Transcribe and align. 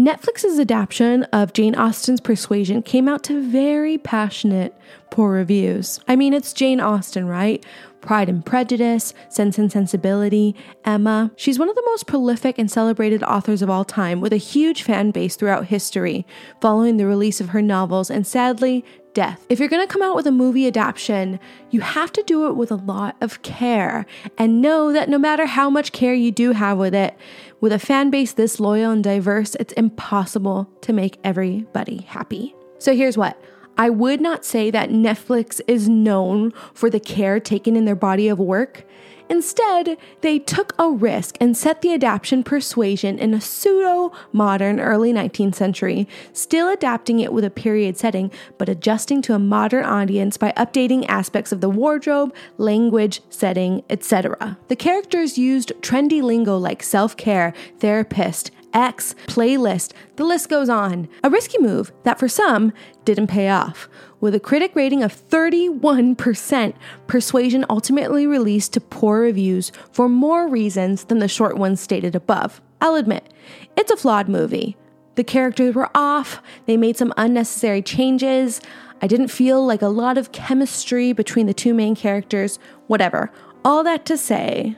Netflix's 0.00 0.58
adaptation 0.58 1.24
of 1.24 1.52
Jane 1.52 1.74
Austen's 1.74 2.22
Persuasion 2.22 2.80
came 2.80 3.06
out 3.06 3.22
to 3.24 3.46
very 3.46 3.98
passionate, 3.98 4.74
poor 5.10 5.32
reviews. 5.32 6.00
I 6.08 6.16
mean, 6.16 6.32
it's 6.32 6.52
Jane 6.52 6.80
Austen, 6.80 7.26
right? 7.26 7.64
Pride 8.00 8.28
and 8.28 8.44
Prejudice, 8.44 9.12
Sense 9.28 9.58
and 9.58 9.70
Sensibility, 9.70 10.56
Emma. 10.84 11.30
She's 11.36 11.58
one 11.58 11.68
of 11.68 11.74
the 11.74 11.82
most 11.86 12.06
prolific 12.06 12.58
and 12.58 12.70
celebrated 12.70 13.22
authors 13.22 13.60
of 13.60 13.68
all 13.68 13.84
time, 13.84 14.20
with 14.20 14.32
a 14.32 14.38
huge 14.38 14.82
fan 14.82 15.10
base 15.10 15.36
throughout 15.36 15.66
history, 15.66 16.26
following 16.60 16.96
the 16.96 17.06
release 17.06 17.40
of 17.40 17.50
her 17.50 17.60
novels 17.60 18.10
and 18.10 18.26
sadly, 18.26 18.84
death. 19.12 19.44
If 19.48 19.58
you're 19.58 19.68
gonna 19.68 19.86
come 19.86 20.02
out 20.02 20.14
with 20.14 20.26
a 20.26 20.32
movie 20.32 20.66
adaptation, 20.66 21.40
you 21.70 21.80
have 21.80 22.12
to 22.12 22.22
do 22.22 22.46
it 22.46 22.56
with 22.56 22.70
a 22.70 22.76
lot 22.76 23.16
of 23.20 23.42
care 23.42 24.06
and 24.38 24.62
know 24.62 24.92
that 24.92 25.08
no 25.08 25.18
matter 25.18 25.46
how 25.46 25.68
much 25.68 25.92
care 25.92 26.14
you 26.14 26.30
do 26.30 26.52
have 26.52 26.78
with 26.78 26.94
it, 26.94 27.16
with 27.60 27.72
a 27.72 27.78
fan 27.78 28.10
base 28.10 28.32
this 28.32 28.60
loyal 28.60 28.92
and 28.92 29.04
diverse, 29.04 29.56
it's 29.56 29.72
impossible 29.74 30.70
to 30.82 30.92
make 30.92 31.18
everybody 31.24 32.02
happy. 32.02 32.54
So 32.78 32.94
here's 32.94 33.18
what 33.18 33.38
I 33.76 33.90
would 33.90 34.20
not 34.20 34.44
say 34.44 34.70
that 34.70 34.90
Netflix 34.90 35.60
is 35.66 35.88
known 35.88 36.52
for 36.74 36.90
the 36.90 37.00
care 37.00 37.40
taken 37.40 37.76
in 37.76 37.84
their 37.84 37.94
body 37.94 38.28
of 38.28 38.38
work. 38.38 38.84
Instead, 39.30 39.96
they 40.22 40.40
took 40.40 40.74
a 40.76 40.90
risk 40.90 41.36
and 41.40 41.56
set 41.56 41.82
the 41.82 41.94
adaptation 41.94 42.42
persuasion 42.42 43.16
in 43.16 43.32
a 43.32 43.40
pseudo 43.40 44.10
modern 44.32 44.80
early 44.80 45.12
19th 45.12 45.54
century, 45.54 46.08
still 46.32 46.68
adapting 46.68 47.20
it 47.20 47.32
with 47.32 47.44
a 47.44 47.50
period 47.50 47.96
setting, 47.96 48.32
but 48.58 48.68
adjusting 48.68 49.22
to 49.22 49.32
a 49.32 49.38
modern 49.38 49.84
audience 49.84 50.36
by 50.36 50.52
updating 50.56 51.06
aspects 51.08 51.52
of 51.52 51.60
the 51.60 51.70
wardrobe, 51.70 52.34
language, 52.58 53.22
setting, 53.30 53.84
etc. 53.88 54.58
The 54.66 54.74
characters 54.74 55.38
used 55.38 55.72
trendy 55.80 56.20
lingo 56.20 56.58
like 56.58 56.82
self 56.82 57.16
care, 57.16 57.54
therapist, 57.78 58.50
X, 58.72 59.14
playlist, 59.26 59.92
the 60.16 60.24
list 60.24 60.48
goes 60.48 60.68
on. 60.68 61.08
A 61.24 61.30
risky 61.30 61.58
move 61.58 61.92
that 62.04 62.18
for 62.18 62.28
some 62.28 62.72
didn't 63.04 63.28
pay 63.28 63.48
off. 63.48 63.88
With 64.20 64.34
a 64.34 64.40
critic 64.40 64.76
rating 64.76 65.02
of 65.02 65.14
31%, 65.14 66.74
Persuasion 67.06 67.64
ultimately 67.70 68.26
released 68.26 68.72
to 68.74 68.80
poor 68.80 69.20
reviews 69.20 69.72
for 69.92 70.08
more 70.08 70.46
reasons 70.46 71.04
than 71.04 71.18
the 71.18 71.28
short 71.28 71.56
ones 71.56 71.80
stated 71.80 72.14
above. 72.14 72.60
I'll 72.80 72.94
admit, 72.94 73.32
it's 73.76 73.90
a 73.90 73.96
flawed 73.96 74.28
movie. 74.28 74.76
The 75.14 75.24
characters 75.24 75.74
were 75.74 75.90
off, 75.94 76.42
they 76.66 76.76
made 76.76 76.96
some 76.96 77.12
unnecessary 77.16 77.82
changes. 77.82 78.60
I 79.02 79.06
didn't 79.06 79.28
feel 79.28 79.64
like 79.64 79.82
a 79.82 79.88
lot 79.88 80.18
of 80.18 80.32
chemistry 80.32 81.12
between 81.12 81.46
the 81.46 81.54
two 81.54 81.74
main 81.74 81.94
characters, 81.94 82.58
whatever. 82.86 83.32
All 83.64 83.82
that 83.84 84.04
to 84.06 84.16
say, 84.16 84.76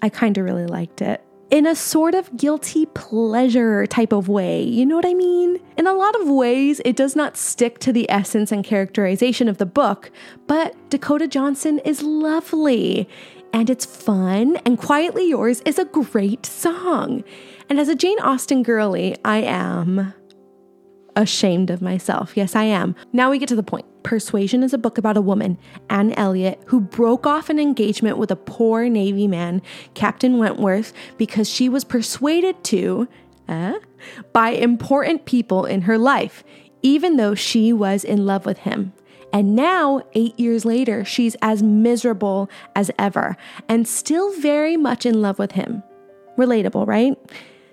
I 0.00 0.10
kind 0.10 0.36
of 0.36 0.44
really 0.44 0.66
liked 0.66 1.00
it 1.00 1.22
in 1.54 1.66
a 1.66 1.74
sort 1.76 2.16
of 2.16 2.36
guilty 2.36 2.84
pleasure 2.84 3.86
type 3.86 4.12
of 4.12 4.28
way. 4.28 4.60
You 4.60 4.84
know 4.84 4.96
what 4.96 5.06
I 5.06 5.14
mean? 5.14 5.60
In 5.76 5.86
a 5.86 5.92
lot 5.92 6.20
of 6.20 6.28
ways, 6.28 6.80
it 6.84 6.96
does 6.96 7.14
not 7.14 7.36
stick 7.36 7.78
to 7.78 7.92
the 7.92 8.10
essence 8.10 8.50
and 8.50 8.64
characterization 8.64 9.48
of 9.48 9.58
the 9.58 9.64
book, 9.64 10.10
but 10.48 10.74
Dakota 10.90 11.28
Johnson 11.28 11.78
is 11.84 12.02
lovely 12.02 13.08
and 13.52 13.70
it's 13.70 13.86
fun, 13.86 14.56
and 14.66 14.80
Quietly 14.80 15.28
Yours 15.28 15.62
is 15.64 15.78
a 15.78 15.84
great 15.84 16.44
song. 16.44 17.22
And 17.70 17.78
as 17.78 17.88
a 17.88 17.94
Jane 17.94 18.18
Austen 18.18 18.64
girly, 18.64 19.16
I 19.24 19.36
am 19.42 20.12
ashamed 21.14 21.70
of 21.70 21.80
myself. 21.80 22.36
Yes, 22.36 22.56
I 22.56 22.64
am. 22.64 22.96
Now 23.12 23.30
we 23.30 23.38
get 23.38 23.48
to 23.50 23.54
the 23.54 23.62
point. 23.62 23.86
Persuasion 24.04 24.62
is 24.62 24.74
a 24.74 24.78
book 24.78 24.98
about 24.98 25.16
a 25.16 25.22
woman, 25.22 25.58
Anne 25.88 26.12
Elliot, 26.12 26.60
who 26.66 26.80
broke 26.80 27.26
off 27.26 27.48
an 27.48 27.58
engagement 27.58 28.18
with 28.18 28.30
a 28.30 28.36
poor 28.36 28.88
Navy 28.88 29.26
man, 29.26 29.62
Captain 29.94 30.38
Wentworth, 30.38 30.92
because 31.16 31.48
she 31.48 31.70
was 31.70 31.84
persuaded 31.84 32.62
to, 32.64 33.08
uh, 33.48 33.72
by 34.34 34.50
important 34.50 35.24
people 35.24 35.64
in 35.64 35.82
her 35.82 35.96
life, 35.96 36.44
even 36.82 37.16
though 37.16 37.34
she 37.34 37.72
was 37.72 38.04
in 38.04 38.26
love 38.26 38.44
with 38.44 38.58
him. 38.58 38.92
And 39.32 39.56
now, 39.56 40.02
eight 40.12 40.38
years 40.38 40.66
later, 40.66 41.02
she's 41.04 41.34
as 41.40 41.62
miserable 41.62 42.50
as 42.76 42.90
ever 42.98 43.38
and 43.70 43.88
still 43.88 44.38
very 44.38 44.76
much 44.76 45.06
in 45.06 45.22
love 45.22 45.38
with 45.38 45.52
him. 45.52 45.82
Relatable, 46.36 46.86
right? 46.86 47.16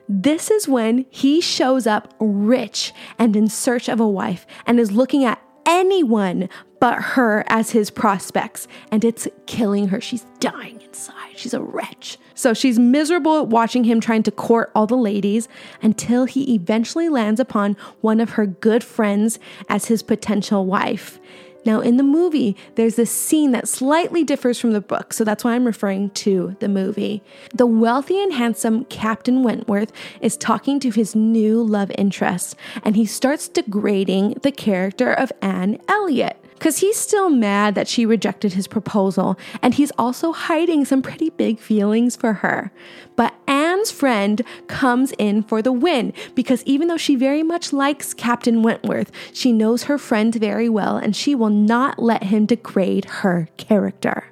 This 0.07 0.50
is 0.50 0.67
when 0.67 1.06
he 1.09 1.41
shows 1.41 1.85
up 1.85 2.13
rich 2.19 2.94
and 3.19 3.35
in 3.35 3.47
search 3.47 3.89
of 3.89 4.00
a 4.00 4.07
wife 4.07 4.47
and 4.66 4.79
is 4.79 4.91
looking 4.91 5.25
at 5.25 5.41
anyone 5.66 6.49
but 6.79 7.01
her 7.01 7.44
as 7.47 7.72
his 7.72 7.91
prospects, 7.91 8.67
and 8.91 9.05
it's 9.05 9.27
killing 9.45 9.89
her. 9.89 10.01
She's 10.01 10.25
dying 10.39 10.81
inside. 10.81 11.38
She's 11.38 11.53
a 11.53 11.61
wretch. 11.61 12.17
So 12.33 12.55
she's 12.55 12.79
miserable 12.79 13.38
at 13.39 13.47
watching 13.47 13.83
him 13.83 14.01
trying 14.01 14.23
to 14.23 14.31
court 14.31 14.71
all 14.73 14.88
the 14.88 14.95
ladies 14.95 15.47
until 15.83 16.25
he 16.25 16.55
eventually 16.55 17.07
lands 17.07 17.39
upon 17.39 17.77
one 18.01 18.19
of 18.19 18.31
her 18.31 18.47
good 18.47 18.83
friends 18.83 19.38
as 19.69 19.85
his 19.85 20.01
potential 20.01 20.66
wife. 20.66 21.19
Now, 21.63 21.79
in 21.79 21.97
the 21.97 22.03
movie, 22.03 22.55
there's 22.75 22.95
this 22.95 23.11
scene 23.11 23.51
that 23.51 23.67
slightly 23.67 24.23
differs 24.23 24.59
from 24.59 24.72
the 24.72 24.81
book, 24.81 25.13
so 25.13 25.23
that's 25.23 25.44
why 25.44 25.53
I'm 25.53 25.66
referring 25.66 26.09
to 26.11 26.55
the 26.59 26.67
movie. 26.67 27.22
The 27.53 27.67
wealthy 27.67 28.22
and 28.22 28.33
handsome 28.33 28.85
Captain 28.85 29.44
Wentworth 29.44 29.91
is 30.21 30.38
talking 30.38 30.79
to 30.79 30.89
his 30.89 31.16
new 31.16 31.61
love 31.61 31.91
interest, 31.97 32.55
and 32.83 32.95
he 32.95 33.05
starts 33.05 33.47
degrading 33.47 34.39
the 34.41 34.51
character 34.51 35.13
of 35.13 35.31
Anne 35.41 35.79
Elliot 35.88 36.41
because 36.61 36.77
he's 36.77 36.95
still 36.95 37.31
mad 37.31 37.73
that 37.73 37.88
she 37.88 38.05
rejected 38.05 38.53
his 38.53 38.67
proposal, 38.67 39.35
and 39.63 39.73
he's 39.73 39.91
also 39.97 40.31
hiding 40.31 40.85
some 40.85 41.01
pretty 41.01 41.31
big 41.31 41.57
feelings 41.57 42.16
for 42.16 42.33
her. 42.33 42.72
But 43.16 43.33
Anne's 43.47 43.89
friend 43.89 44.44
comes 44.67 45.11
in 45.17 45.41
for 45.41 45.63
the 45.63 45.71
win 45.71 46.13
because 46.35 46.63
even 46.66 46.88
though 46.88 46.97
she 46.97 47.16
very 47.16 47.41
much 47.41 47.73
likes 47.73 48.13
Captain 48.13 48.61
Wentworth, 48.61 49.11
she 49.33 49.51
knows 49.51 49.85
her 49.85 49.97
friend 49.97 50.35
very 50.35 50.69
well 50.69 50.97
and 50.97 51.16
she 51.16 51.33
will 51.33 51.50
not 51.50 51.97
let 51.97 52.25
him 52.25 52.45
degrade 52.45 53.05
her 53.05 53.50
character 53.57 54.31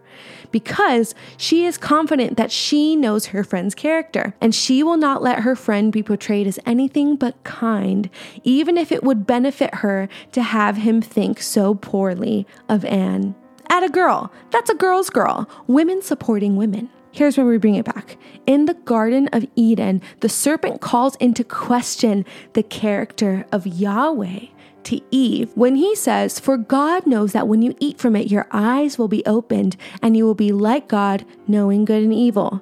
because 0.52 1.16
she 1.38 1.66
is 1.66 1.78
confident 1.78 2.38
that 2.38 2.52
she 2.52 2.96
knows 2.96 3.28
her 3.28 3.44
friend's 3.44 3.76
character 3.76 4.34
and 4.42 4.54
she 4.54 4.84
will 4.84 4.98
not 4.98 5.22
let 5.22 5.40
her 5.40 5.56
friend 5.56 5.92
be 5.92 6.04
portrayed 6.04 6.48
as 6.48 6.60
anything 6.66 7.16
but 7.16 7.44
kind, 7.44 8.10
even 8.44 8.78
if 8.78 8.92
it 8.92 9.04
would 9.04 9.28
benefit 9.28 9.76
her 9.76 10.10
to 10.32 10.42
have 10.42 10.78
him 10.78 11.02
think 11.02 11.42
so 11.42 11.76
poorly 11.76 12.46
of 12.68 12.86
Anne. 12.86 13.36
At 13.70 13.84
a 13.84 13.90
girl, 13.90 14.32
that's 14.50 14.70
a 14.70 14.76
girl's 14.76 15.10
girl, 15.10 15.48
women 15.68 16.02
supporting 16.02 16.56
women. 16.56 16.90
Here's 17.12 17.38
where 17.38 17.46
we 17.46 17.58
bring 17.58 17.76
it 17.76 17.86
back. 17.86 18.18
In 18.46 18.66
the 18.66 18.76
Garden 18.76 19.30
of 19.34 19.46
Eden, 19.56 20.02
the 20.20 20.30
serpent 20.30 20.80
calls 20.80 21.16
into 21.16 21.44
question 21.44 22.26
the 22.54 22.64
character 22.64 23.46
of 23.52 23.66
Yahweh 23.66 24.48
to 24.86 25.02
Eve 25.12 25.52
when 25.56 25.76
he 25.76 25.96
says, 25.96 26.40
For 26.40 26.58
God 26.58 27.06
knows 27.06 27.34
that 27.34 27.48
when 27.48 27.62
you 27.62 27.76
eat 27.80 28.00
from 28.00 28.16
it, 28.16 28.32
your 28.32 28.48
eyes 28.52 28.98
will 28.98 29.08
be 29.08 29.26
opened 29.26 29.76
and 30.02 30.16
you 30.16 30.26
will 30.26 30.36
be 30.36 30.52
like 30.52 30.88
God, 30.88 31.26
knowing 31.48 31.86
good 31.86 32.04
and 32.04 32.14
evil. 32.14 32.62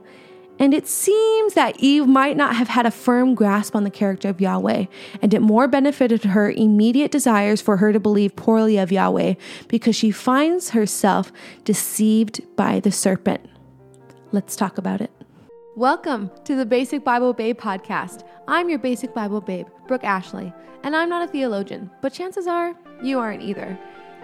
And 0.59 0.73
it 0.73 0.87
seems 0.87 1.53
that 1.53 1.79
Eve 1.79 2.07
might 2.07 2.35
not 2.35 2.55
have 2.55 2.67
had 2.67 2.85
a 2.85 2.91
firm 2.91 3.35
grasp 3.35 3.75
on 3.75 3.83
the 3.83 3.91
character 3.91 4.29
of 4.29 4.41
Yahweh, 4.41 4.85
and 5.21 5.33
it 5.33 5.41
more 5.41 5.67
benefited 5.67 6.23
her 6.23 6.49
immediate 6.49 7.11
desires 7.11 7.61
for 7.61 7.77
her 7.77 7.93
to 7.93 7.99
believe 7.99 8.35
poorly 8.35 8.77
of 8.77 8.91
Yahweh 8.91 9.35
because 9.67 9.95
she 9.95 10.09
finds 10.09 10.71
herself 10.71 11.31
deceived 11.63 12.41
by 12.55 12.79
the 12.79 12.91
serpent. 12.91 13.47
Let's 14.31 14.55
talk 14.55 14.77
about 14.79 14.99
it. 14.99 15.11
Welcome 15.77 16.31
to 16.45 16.55
the 16.55 16.65
Basic 16.65 17.03
Bible 17.03 17.33
Babe 17.33 17.55
podcast. 17.55 18.23
I'm 18.47 18.67
your 18.67 18.79
Basic 18.79 19.13
Bible 19.13 19.41
Babe, 19.41 19.67
Brooke 19.87 20.03
Ashley. 20.03 20.51
And 20.81 20.95
I'm 20.95 21.07
not 21.07 21.29
a 21.29 21.31
theologian, 21.31 21.91
but 22.01 22.11
chances 22.11 22.47
are 22.47 22.73
you 23.03 23.19
aren't 23.19 23.43
either. 23.43 23.77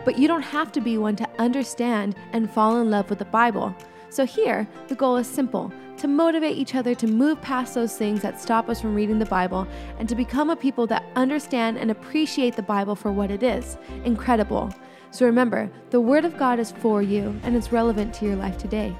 But 0.03 0.17
you 0.17 0.27
don't 0.27 0.41
have 0.41 0.71
to 0.71 0.81
be 0.81 0.97
one 0.97 1.15
to 1.17 1.29
understand 1.37 2.15
and 2.31 2.49
fall 2.49 2.81
in 2.81 2.89
love 2.89 3.07
with 3.07 3.19
the 3.19 3.25
Bible. 3.25 3.75
So 4.09 4.25
here, 4.25 4.67
the 4.87 4.95
goal 4.95 5.15
is 5.17 5.27
simple 5.27 5.71
to 5.97 6.07
motivate 6.07 6.57
each 6.57 6.73
other 6.73 6.95
to 6.95 7.05
move 7.05 7.39
past 7.43 7.75
those 7.75 7.95
things 7.95 8.23
that 8.23 8.41
stop 8.41 8.67
us 8.67 8.81
from 8.81 8.95
reading 8.95 9.19
the 9.19 9.25
Bible 9.27 9.67
and 9.99 10.09
to 10.09 10.15
become 10.15 10.49
a 10.49 10.56
people 10.56 10.88
that 10.88 11.06
understand 11.15 11.77
and 11.77 11.91
appreciate 11.91 12.56
the 12.56 12.63
Bible 12.63 12.95
for 12.95 13.11
what 13.11 13.29
it 13.29 13.44
is 13.44 13.77
incredible. 14.06 14.73
So 15.11 15.27
remember, 15.27 15.69
the 15.91 16.01
Word 16.01 16.25
of 16.25 16.35
God 16.35 16.57
is 16.57 16.71
for 16.71 17.03
you 17.03 17.39
and 17.44 17.56
it's 17.56 17.71
relevant 17.71 18.11
to 18.15 18.25
your 18.25 18.38
life 18.38 18.57
today. 18.57 18.95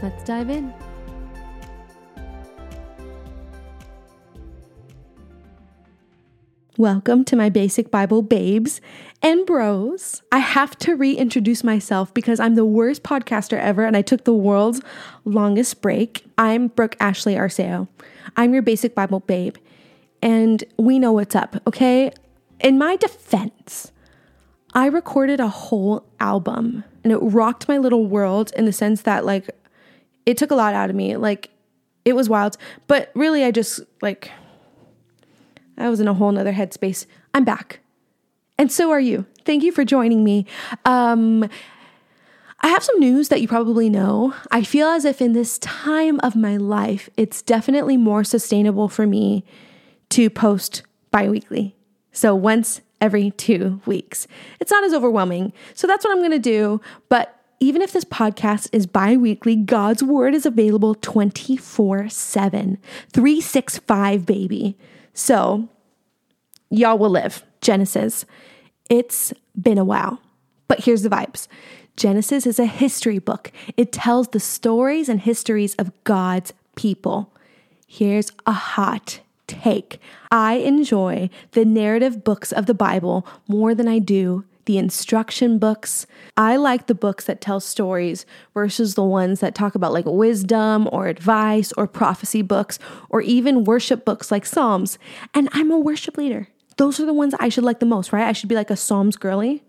Let's 0.00 0.22
dive 0.22 0.50
in. 0.50 0.72
Welcome 6.80 7.26
to 7.26 7.36
my 7.36 7.50
Basic 7.50 7.90
Bible 7.90 8.22
babes 8.22 8.80
and 9.22 9.44
bros. 9.44 10.22
I 10.32 10.38
have 10.38 10.78
to 10.78 10.96
reintroduce 10.96 11.62
myself 11.62 12.14
because 12.14 12.40
I'm 12.40 12.54
the 12.54 12.64
worst 12.64 13.02
podcaster 13.02 13.60
ever 13.60 13.84
and 13.84 13.98
I 13.98 14.00
took 14.00 14.24
the 14.24 14.32
world's 14.32 14.80
longest 15.26 15.82
break. 15.82 16.24
I'm 16.38 16.68
Brooke 16.68 16.96
Ashley 16.98 17.34
Arceo. 17.34 17.86
I'm 18.34 18.54
your 18.54 18.62
Basic 18.62 18.94
Bible 18.94 19.20
babe, 19.20 19.56
and 20.22 20.64
we 20.78 20.98
know 20.98 21.12
what's 21.12 21.36
up, 21.36 21.60
okay? 21.66 22.12
In 22.60 22.78
my 22.78 22.96
defense, 22.96 23.92
I 24.72 24.86
recorded 24.86 25.38
a 25.38 25.48
whole 25.48 26.06
album 26.18 26.84
and 27.04 27.12
it 27.12 27.18
rocked 27.18 27.68
my 27.68 27.76
little 27.76 28.06
world 28.06 28.52
in 28.56 28.64
the 28.64 28.72
sense 28.72 29.02
that, 29.02 29.26
like, 29.26 29.50
it 30.24 30.38
took 30.38 30.50
a 30.50 30.54
lot 30.54 30.72
out 30.72 30.88
of 30.88 30.96
me. 30.96 31.18
Like, 31.18 31.50
it 32.06 32.14
was 32.14 32.30
wild, 32.30 32.56
but 32.86 33.10
really, 33.14 33.44
I 33.44 33.50
just, 33.50 33.80
like, 34.00 34.30
I 35.80 35.88
was 35.88 36.00
in 36.00 36.08
a 36.08 36.14
whole 36.14 36.32
nother 36.32 36.52
headspace. 36.52 37.06
I'm 37.34 37.44
back. 37.44 37.80
And 38.58 38.70
so 38.70 38.90
are 38.90 39.00
you. 39.00 39.26
Thank 39.44 39.62
you 39.62 39.72
for 39.72 39.84
joining 39.84 40.22
me. 40.22 40.46
Um, 40.84 41.48
I 42.60 42.68
have 42.68 42.84
some 42.84 43.00
news 43.00 43.28
that 43.28 43.40
you 43.40 43.48
probably 43.48 43.88
know. 43.88 44.34
I 44.50 44.62
feel 44.62 44.88
as 44.88 45.06
if 45.06 45.22
in 45.22 45.32
this 45.32 45.58
time 45.58 46.20
of 46.20 46.36
my 46.36 46.58
life, 46.58 47.08
it's 47.16 47.40
definitely 47.40 47.96
more 47.96 48.22
sustainable 48.22 48.88
for 48.88 49.06
me 49.06 49.44
to 50.10 50.28
post 50.28 50.82
bi 51.10 51.28
weekly. 51.28 51.74
So 52.12 52.34
once 52.34 52.82
every 53.00 53.30
two 53.32 53.80
weeks. 53.86 54.26
It's 54.60 54.70
not 54.70 54.84
as 54.84 54.92
overwhelming. 54.92 55.52
So 55.74 55.86
that's 55.86 56.04
what 56.04 56.12
I'm 56.12 56.18
going 56.18 56.30
to 56.32 56.38
do. 56.38 56.80
But 57.08 57.36
even 57.58 57.82
if 57.82 57.92
this 57.92 58.04
podcast 58.04 58.68
is 58.72 58.86
bi 58.86 59.16
weekly, 59.16 59.56
God's 59.56 60.02
word 60.02 60.34
is 60.34 60.46
available 60.46 60.94
24 60.94 62.08
7, 62.08 62.78
365, 63.12 64.26
baby. 64.26 64.76
So 65.14 65.68
y'all 66.70 66.98
will 66.98 67.10
live. 67.10 67.42
Genesis. 67.60 68.24
It's 68.88 69.32
been 69.60 69.78
a 69.78 69.84
while. 69.84 70.20
But 70.68 70.84
here's 70.84 71.02
the 71.02 71.10
vibes 71.10 71.48
Genesis 71.96 72.46
is 72.46 72.58
a 72.58 72.66
history 72.66 73.18
book, 73.18 73.52
it 73.76 73.92
tells 73.92 74.28
the 74.28 74.40
stories 74.40 75.08
and 75.08 75.20
histories 75.20 75.74
of 75.74 75.92
God's 76.04 76.52
people. 76.76 77.34
Here's 77.86 78.30
a 78.46 78.52
hot 78.52 79.20
take. 79.46 80.00
I 80.30 80.54
enjoy 80.54 81.28
the 81.52 81.64
narrative 81.64 82.22
books 82.22 82.52
of 82.52 82.66
the 82.66 82.74
Bible 82.74 83.26
more 83.48 83.74
than 83.74 83.88
I 83.88 83.98
do 83.98 84.44
the 84.70 84.78
instruction 84.78 85.58
books. 85.58 86.06
I 86.36 86.54
like 86.54 86.86
the 86.86 86.94
books 86.94 87.24
that 87.24 87.40
tell 87.40 87.58
stories 87.58 88.24
versus 88.54 88.94
the 88.94 89.02
ones 89.02 89.40
that 89.40 89.52
talk 89.52 89.74
about 89.74 89.92
like 89.92 90.04
wisdom 90.06 90.88
or 90.92 91.08
advice 91.08 91.72
or 91.72 91.88
prophecy 91.88 92.40
books 92.40 92.78
or 93.08 93.20
even 93.20 93.64
worship 93.64 94.04
books 94.04 94.30
like 94.30 94.46
Psalms. 94.46 94.96
And 95.34 95.48
I'm 95.50 95.72
a 95.72 95.78
worship 95.78 96.16
leader. 96.16 96.46
Those 96.76 97.00
are 97.00 97.04
the 97.04 97.12
ones 97.12 97.34
I 97.40 97.48
should 97.48 97.64
like 97.64 97.80
the 97.80 97.84
most, 97.84 98.12
right? 98.12 98.28
I 98.28 98.30
should 98.30 98.48
be 98.48 98.54
like 98.54 98.70
a 98.70 98.76
Psalms 98.76 99.16
girly. 99.16 99.64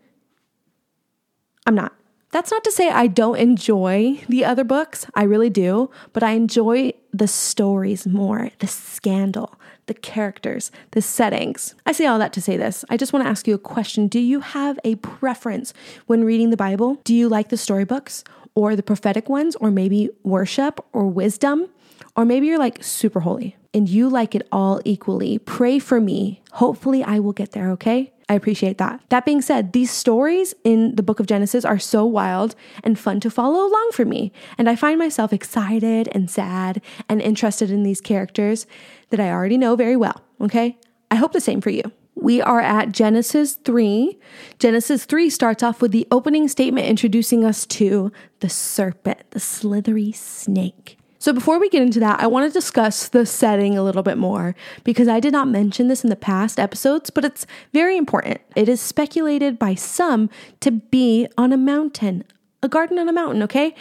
I'm 1.65 1.73
not. 1.73 1.93
That's 2.29 2.51
not 2.51 2.63
to 2.65 2.71
say 2.71 2.91
I 2.91 3.07
don't 3.07 3.39
enjoy 3.39 4.21
the 4.29 4.45
other 4.45 4.63
books. 4.63 5.07
I 5.15 5.23
really 5.23 5.49
do, 5.49 5.89
but 6.13 6.21
I 6.21 6.33
enjoy 6.33 6.93
the 7.11 7.27
stories 7.27 8.05
more, 8.05 8.51
the 8.59 8.67
scandal, 8.67 9.59
the 9.91 9.99
characters, 9.99 10.71
the 10.91 11.01
settings. 11.01 11.75
I 11.85 11.91
say 11.91 12.05
all 12.05 12.17
that 12.19 12.31
to 12.31 12.41
say 12.41 12.55
this. 12.55 12.85
I 12.89 12.95
just 12.95 13.11
want 13.11 13.25
to 13.25 13.29
ask 13.29 13.45
you 13.45 13.53
a 13.53 13.59
question. 13.59 14.07
Do 14.07 14.19
you 14.19 14.39
have 14.39 14.79
a 14.85 14.95
preference 14.95 15.73
when 16.05 16.23
reading 16.23 16.49
the 16.49 16.55
Bible? 16.55 17.01
Do 17.03 17.13
you 17.13 17.27
like 17.27 17.49
the 17.49 17.57
storybooks 17.57 18.23
or 18.55 18.77
the 18.77 18.83
prophetic 18.83 19.27
ones, 19.27 19.57
or 19.57 19.69
maybe 19.69 20.09
worship 20.23 20.79
or 20.93 21.07
wisdom? 21.07 21.67
Or 22.15 22.23
maybe 22.23 22.47
you're 22.47 22.57
like 22.57 22.81
super 22.81 23.19
holy 23.19 23.57
and 23.73 23.89
you 23.89 24.07
like 24.07 24.33
it 24.33 24.47
all 24.49 24.79
equally. 24.85 25.37
Pray 25.39 25.77
for 25.77 25.99
me. 25.99 26.41
Hopefully, 26.53 27.03
I 27.03 27.19
will 27.19 27.33
get 27.33 27.51
there, 27.51 27.69
okay? 27.71 28.13
I 28.31 28.35
appreciate 28.35 28.77
that. 28.77 29.01
That 29.09 29.25
being 29.25 29.41
said, 29.41 29.73
these 29.73 29.91
stories 29.91 30.53
in 30.63 30.95
the 30.95 31.03
book 31.03 31.19
of 31.19 31.25
Genesis 31.25 31.65
are 31.65 31.77
so 31.77 32.05
wild 32.05 32.55
and 32.81 32.97
fun 32.97 33.19
to 33.19 33.29
follow 33.29 33.67
along 33.67 33.89
for 33.91 34.05
me. 34.05 34.31
And 34.57 34.69
I 34.69 34.77
find 34.77 34.97
myself 34.97 35.33
excited 35.33 36.07
and 36.13 36.31
sad 36.31 36.81
and 37.09 37.21
interested 37.21 37.69
in 37.69 37.83
these 37.83 37.99
characters 37.99 38.65
that 39.09 39.19
I 39.19 39.29
already 39.29 39.57
know 39.57 39.75
very 39.75 39.97
well. 39.97 40.23
Okay. 40.39 40.77
I 41.11 41.15
hope 41.15 41.33
the 41.33 41.41
same 41.41 41.59
for 41.59 41.71
you. 41.71 41.83
We 42.15 42.41
are 42.41 42.61
at 42.61 42.93
Genesis 42.93 43.55
3. 43.55 44.17
Genesis 44.59 45.03
3 45.03 45.29
starts 45.29 45.61
off 45.61 45.81
with 45.81 45.91
the 45.91 46.07
opening 46.09 46.47
statement 46.47 46.87
introducing 46.87 47.43
us 47.43 47.65
to 47.65 48.13
the 48.39 48.47
serpent, 48.47 49.19
the 49.31 49.41
slithery 49.41 50.13
snake. 50.13 50.97
So, 51.21 51.33
before 51.33 51.59
we 51.59 51.69
get 51.69 51.83
into 51.83 51.99
that, 51.99 52.19
I 52.19 52.25
want 52.25 52.51
to 52.51 52.59
discuss 52.59 53.07
the 53.07 53.27
setting 53.27 53.77
a 53.77 53.83
little 53.83 54.01
bit 54.01 54.17
more 54.17 54.55
because 54.83 55.07
I 55.07 55.19
did 55.19 55.31
not 55.31 55.47
mention 55.47 55.87
this 55.87 56.03
in 56.03 56.09
the 56.09 56.15
past 56.15 56.59
episodes, 56.59 57.11
but 57.11 57.23
it's 57.23 57.45
very 57.73 57.95
important. 57.95 58.41
It 58.55 58.67
is 58.67 58.81
speculated 58.81 59.59
by 59.59 59.75
some 59.75 60.31
to 60.61 60.71
be 60.71 61.27
on 61.37 61.53
a 61.53 61.57
mountain, 61.57 62.23
a 62.63 62.67
garden 62.67 62.97
on 62.97 63.07
a 63.07 63.13
mountain, 63.13 63.43
okay? 63.43 63.75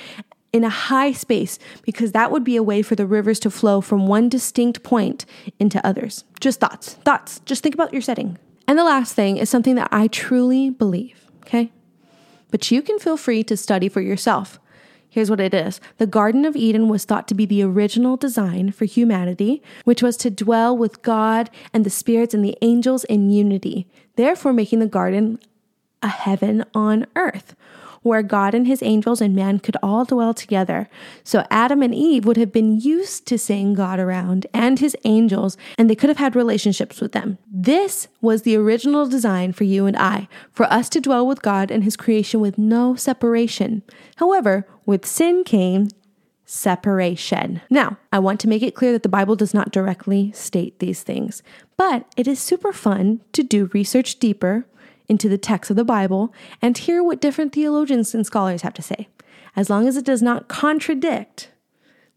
In 0.53 0.65
a 0.65 0.69
high 0.69 1.13
space, 1.13 1.59
because 1.81 2.13
that 2.13 2.31
would 2.31 2.45
be 2.45 2.57
a 2.57 2.63
way 2.63 2.83
for 2.83 2.95
the 2.95 3.07
rivers 3.07 3.41
to 3.41 3.51
flow 3.51 3.81
from 3.81 4.07
one 4.07 4.29
distinct 4.29 4.83
point 4.83 5.25
into 5.59 5.85
others. 5.85 6.25
Just 6.41 6.61
thoughts, 6.61 6.93
thoughts. 7.07 7.41
Just 7.47 7.63
think 7.63 7.75
about 7.75 7.95
your 7.95 8.03
setting. 8.03 8.37
And 8.69 8.79
the 8.79 8.85
last 8.85 9.15
thing 9.15 9.39
is 9.39 9.49
something 9.49 9.77
that 9.77 9.89
I 9.91 10.09
truly 10.09 10.69
believe, 10.69 11.31
okay? 11.47 11.73
But 12.51 12.71
you 12.71 12.83
can 12.83 12.99
feel 12.99 13.17
free 13.17 13.43
to 13.45 13.57
study 13.57 13.89
for 13.89 14.03
yourself. 14.03 14.61
Here's 15.11 15.29
what 15.29 15.41
it 15.41 15.53
is. 15.53 15.81
The 15.99 16.07
Garden 16.07 16.45
of 16.45 16.55
Eden 16.55 16.89
was 16.89 17.05
thought 17.05 17.27
to 17.29 17.35
be 17.35 17.45
the 17.45 17.65
original 17.65 18.17
design 18.17 18.71
for 18.71 18.85
humanity, 18.85 19.61
which 19.85 20.03
was 20.03 20.17
to 20.19 20.31
dwell 20.31 20.77
with 20.77 21.03
God 21.03 21.51
and 21.73 21.85
the 21.85 21.91
spirits 21.91 22.33
and 22.33 22.45
the 22.45 22.57
angels 22.63 23.03
in 23.05 23.29
unity, 23.29 23.89
therefore 24.15 24.53
making 24.53 24.79
the 24.79 24.87
garden 24.87 25.41
a 26.01 26.09
heaven 26.09 26.65
on 26.75 27.07
earth 27.17 27.57
where 28.03 28.23
God 28.23 28.55
and 28.55 28.67
his 28.67 28.83
angels 28.83 29.21
and 29.21 29.35
man 29.35 29.59
could 29.59 29.77
all 29.83 30.05
dwell 30.05 30.33
together. 30.33 30.89
So 31.23 31.45
Adam 31.51 31.83
and 31.83 31.95
Eve 31.95 32.25
would 32.25 32.37
have 32.37 32.53
been 32.53 32.81
used 32.81 33.27
to 33.27 33.39
seeing 33.39 33.75
God 33.75 33.99
around 33.99 34.47
and 34.55 34.79
his 34.79 34.97
angels, 35.05 35.57
and 35.77 35.89
they 35.89 35.95
could 35.95 36.09
have 36.09 36.19
had 36.19 36.35
relationships 36.35 37.01
with 37.01 37.13
them. 37.13 37.39
This 37.51 38.09
was 38.21 38.43
the 38.43 38.57
original 38.57 39.07
design 39.07 39.53
for 39.53 39.65
you 39.65 39.87
and 39.87 39.97
I, 39.97 40.29
for 40.53 40.65
us 40.73 40.89
to 40.91 41.01
dwell 41.01 41.27
with 41.27 41.43
God 41.43 41.71
and 41.71 41.85
his 41.85 41.97
creation 41.97 42.41
with 42.41 42.57
no 42.57 42.95
separation. 42.95 43.83
However, 44.17 44.67
with 44.87 45.05
sin 45.07 45.45
came 45.45 45.89
separation. 46.47 47.61
Now, 47.71 47.97
I 48.13 48.19
want 48.19 48.41
to 48.41 48.49
make 48.49 48.63
it 48.63 48.75
clear 48.75 48.91
that 48.93 49.05
the 49.05 49.09
Bible 49.09 49.37
does 49.37 49.55
not 49.55 49.71
directly 49.71 50.33
state 50.33 50.81
these 50.81 51.03
things, 51.05 51.45
but 51.77 52.07
it 52.17 52.27
is 52.27 52.41
super 52.41 52.73
fun 52.73 53.21
to 53.35 53.45
do 53.45 53.71
research 53.73 54.19
deeper 54.19 54.67
into 55.11 55.29
the 55.29 55.37
text 55.37 55.71
of 55.71 55.77
the 55.77 55.85
Bible 55.85 56.33
and 56.63 56.79
hear 56.79 57.03
what 57.03 57.21
different 57.21 57.53
theologians 57.53 58.15
and 58.15 58.25
scholars 58.25 58.63
have 58.63 58.75
to 58.75 58.83
say, 58.83 59.09
as 59.57 59.69
long 59.69 59.87
as 59.87 59.97
it 59.97 60.05
does 60.05 60.23
not 60.23 60.49
contradict 60.49 61.51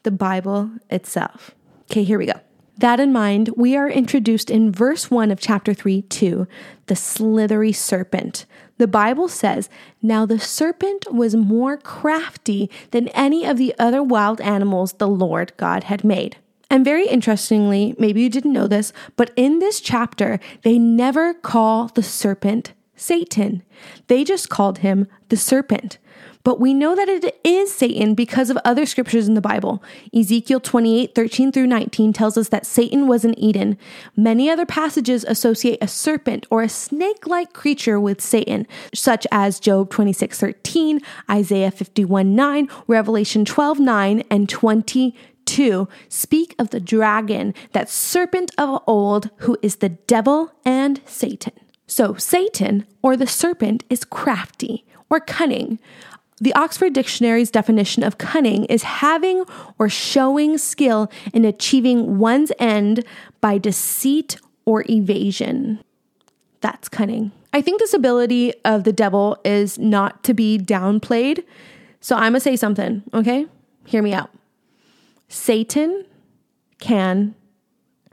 the 0.04 0.12
Bible 0.12 0.72
itself. 0.90 1.52
Okay, 1.92 2.04
here 2.04 2.20
we 2.20 2.28
go. 2.28 2.40
That 2.78 3.00
in 3.00 3.12
mind, 3.12 3.50
we 3.56 3.76
are 3.76 3.90
introduced 3.90 4.50
in 4.50 4.72
verse 4.72 5.12
1 5.12 5.32
of 5.32 5.40
chapter 5.40 5.74
3 5.74 6.04
to 6.04 6.48
the 6.88 6.96
slithery 6.96 7.72
serpent. 7.72 8.46
The 8.78 8.88
Bible 8.88 9.28
says, 9.28 9.70
Now 10.02 10.26
the 10.26 10.40
serpent 10.40 11.12
was 11.12 11.36
more 11.36 11.78
crafty 11.78 12.70
than 12.92 13.10
any 13.10 13.46
of 13.46 13.58
the 13.58 13.76
other 13.78 14.02
wild 14.02 14.42
animals 14.42 14.94
the 14.94 15.08
Lord 15.08 15.54
God 15.58 15.86
had 15.86 16.04
made. 16.04 16.38
And 16.70 16.84
very 16.84 17.08
interestingly, 17.08 17.96
maybe 18.00 18.22
you 18.22 18.30
didn't 18.30 18.54
know 18.54 18.66
this, 18.66 18.92
but 19.16 19.32
in 19.36 19.60
this 19.60 19.80
chapter, 19.80 20.40
they 20.64 20.80
never 20.80 21.36
call 21.36 21.90
the 21.90 22.02
serpent 22.02 22.74
Satan. 23.04 23.64
They 24.08 24.24
just 24.24 24.48
called 24.48 24.78
him 24.78 25.08
the 25.28 25.36
serpent. 25.36 25.98
But 26.46 26.60
we 26.60 26.74
know 26.74 26.96
that 26.96 27.10
it 27.10 27.40
is 27.44 27.74
Satan 27.74 28.16
because 28.16 28.50
of 28.50 28.58
other 28.64 28.86
scriptures 28.86 29.28
in 29.28 29.34
the 29.34 29.42
Bible. 29.42 29.84
Ezekiel 30.14 30.62
28 30.62 31.14
13 31.14 31.52
through 31.52 31.68
19 31.68 32.14
tells 32.14 32.38
us 32.38 32.50
that 32.50 32.66
Satan 32.66 33.08
was 33.08 33.26
in 33.26 33.38
Eden. 33.38 33.78
Many 34.16 34.50
other 34.50 34.66
passages 34.66 35.26
associate 35.26 35.80
a 35.82 35.88
serpent 35.88 36.46
or 36.50 36.62
a 36.62 36.70
snake 36.70 37.28
like 37.28 37.52
creature 37.52 38.00
with 38.00 38.22
Satan, 38.22 38.68
such 38.94 39.28
as 39.32 39.60
Job 39.60 39.90
26 39.90 40.40
13, 40.40 41.02
Isaiah 41.30 41.72
51 41.72 42.36
9, 42.36 42.70
Revelation 42.88 43.44
12 43.44 43.80
9, 43.80 44.24
and 44.30 44.48
22 44.48 45.88
speak 46.08 46.56
of 46.58 46.70
the 46.70 46.80
dragon, 46.80 47.54
that 47.74 47.90
serpent 47.90 48.52
of 48.58 48.82
old, 48.88 49.30
who 49.40 49.58
is 49.62 49.78
the 49.78 49.90
devil 49.90 50.54
and 50.66 51.02
Satan. 51.06 51.54
So, 51.94 52.16
Satan 52.16 52.88
or 53.04 53.16
the 53.16 53.28
serpent 53.28 53.84
is 53.88 54.04
crafty 54.04 54.84
or 55.12 55.20
cunning. 55.20 55.78
The 56.42 56.52
Oxford 56.56 56.92
Dictionary's 56.92 57.52
definition 57.52 58.02
of 58.02 58.18
cunning 58.18 58.66
is 58.66 58.82
having 58.82 59.46
or 59.78 59.90
showing 59.90 60.58
skill 60.58 61.12
in 61.36 61.46
achieving 61.46 62.18
one's 62.18 62.52
end 62.58 63.06
by 63.42 63.60
deceit 63.60 64.38
or 64.66 64.84
evasion. 64.90 65.84
That's 66.62 66.90
cunning. 66.90 67.32
I 67.54 67.62
think 67.62 67.80
this 67.80 67.94
ability 67.94 68.56
of 68.66 68.86
the 68.86 68.94
devil 68.94 69.38
is 69.46 69.78
not 69.78 70.24
to 70.24 70.34
be 70.34 70.58
downplayed. 70.58 71.44
So 72.02 72.16
I'm 72.16 72.32
going 72.32 72.34
to 72.34 72.40
say 72.40 72.56
something, 72.56 73.04
okay? 73.14 73.46
Hear 73.86 74.02
me 74.02 74.16
out. 74.16 74.32
Satan 75.28 76.06
can 76.80 77.36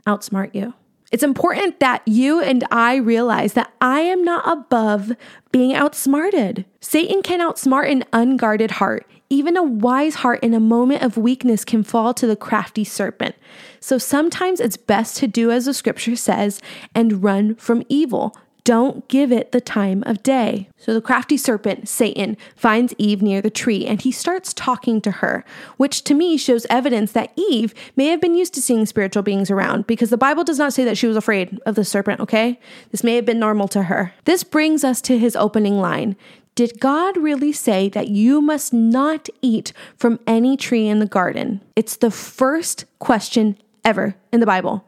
outsmart 0.05 0.53
you. 0.53 0.75
It's 1.11 1.23
important 1.23 1.81
that 1.81 2.01
you 2.07 2.41
and 2.41 2.63
I 2.71 2.95
realize 2.95 3.53
that 3.53 3.73
I 3.81 3.99
am 3.99 4.23
not 4.23 4.47
above 4.47 5.11
being 5.51 5.73
outsmarted. 5.73 6.65
Satan 6.79 7.21
can 7.21 7.41
outsmart 7.41 7.91
an 7.91 8.05
unguarded 8.13 8.71
heart. 8.71 9.05
Even 9.29 9.57
a 9.57 9.63
wise 9.63 10.15
heart 10.15 10.41
in 10.41 10.53
a 10.53 10.59
moment 10.59 11.03
of 11.03 11.17
weakness 11.17 11.65
can 11.65 11.83
fall 11.83 12.13
to 12.13 12.27
the 12.27 12.35
crafty 12.35 12.83
serpent. 12.83 13.35
So 13.81 13.97
sometimes 13.97 14.59
it's 14.59 14.77
best 14.77 15.17
to 15.17 15.27
do 15.27 15.51
as 15.51 15.65
the 15.65 15.73
scripture 15.73 16.15
says 16.15 16.61
and 16.95 17.23
run 17.23 17.55
from 17.55 17.83
evil. 17.89 18.35
Don't 18.63 19.07
give 19.07 19.31
it 19.31 19.51
the 19.51 19.61
time 19.61 20.03
of 20.05 20.21
day. 20.21 20.69
So 20.77 20.93
the 20.93 21.01
crafty 21.01 21.35
serpent, 21.35 21.89
Satan, 21.89 22.37
finds 22.55 22.93
Eve 22.97 23.21
near 23.21 23.41
the 23.41 23.49
tree 23.49 23.87
and 23.87 23.99
he 23.99 24.11
starts 24.11 24.53
talking 24.53 25.01
to 25.01 25.11
her, 25.11 25.43
which 25.77 26.03
to 26.03 26.13
me 26.13 26.37
shows 26.37 26.67
evidence 26.69 27.11
that 27.13 27.33
Eve 27.35 27.73
may 27.95 28.07
have 28.07 28.21
been 28.21 28.35
used 28.35 28.53
to 28.53 28.61
seeing 28.61 28.85
spiritual 28.85 29.23
beings 29.23 29.49
around 29.49 29.87
because 29.87 30.11
the 30.11 30.17
Bible 30.17 30.43
does 30.43 30.59
not 30.59 30.73
say 30.73 30.83
that 30.83 30.97
she 30.97 31.07
was 31.07 31.17
afraid 31.17 31.59
of 31.65 31.75
the 31.75 31.83
serpent, 31.83 32.19
okay? 32.19 32.59
This 32.91 33.03
may 33.03 33.15
have 33.15 33.25
been 33.25 33.39
normal 33.39 33.67
to 33.69 33.83
her. 33.83 34.13
This 34.25 34.43
brings 34.43 34.83
us 34.83 35.01
to 35.01 35.17
his 35.17 35.35
opening 35.35 35.79
line. 35.79 36.15
Did 36.53 36.79
God 36.79 37.17
really 37.17 37.53
say 37.53 37.89
that 37.89 38.09
you 38.09 38.41
must 38.41 38.73
not 38.73 39.29
eat 39.41 39.73
from 39.97 40.19
any 40.27 40.57
tree 40.57 40.87
in 40.87 40.99
the 40.99 41.07
garden? 41.07 41.61
It's 41.75 41.95
the 41.95 42.11
first 42.11 42.85
question 42.99 43.57
ever 43.83 44.15
in 44.31 44.39
the 44.39 44.45
Bible 44.45 44.85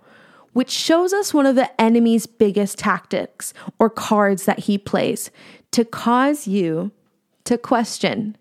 which 0.53 0.71
shows 0.71 1.13
us 1.13 1.33
one 1.33 1.45
of 1.45 1.55
the 1.55 1.81
enemy's 1.81 2.25
biggest 2.25 2.77
tactics 2.77 3.53
or 3.79 3.89
cards 3.89 4.45
that 4.45 4.59
he 4.59 4.77
plays 4.77 5.29
to 5.71 5.83
cause 5.83 6.47
you 6.47 6.91
to 7.43 7.57
question 7.57 8.37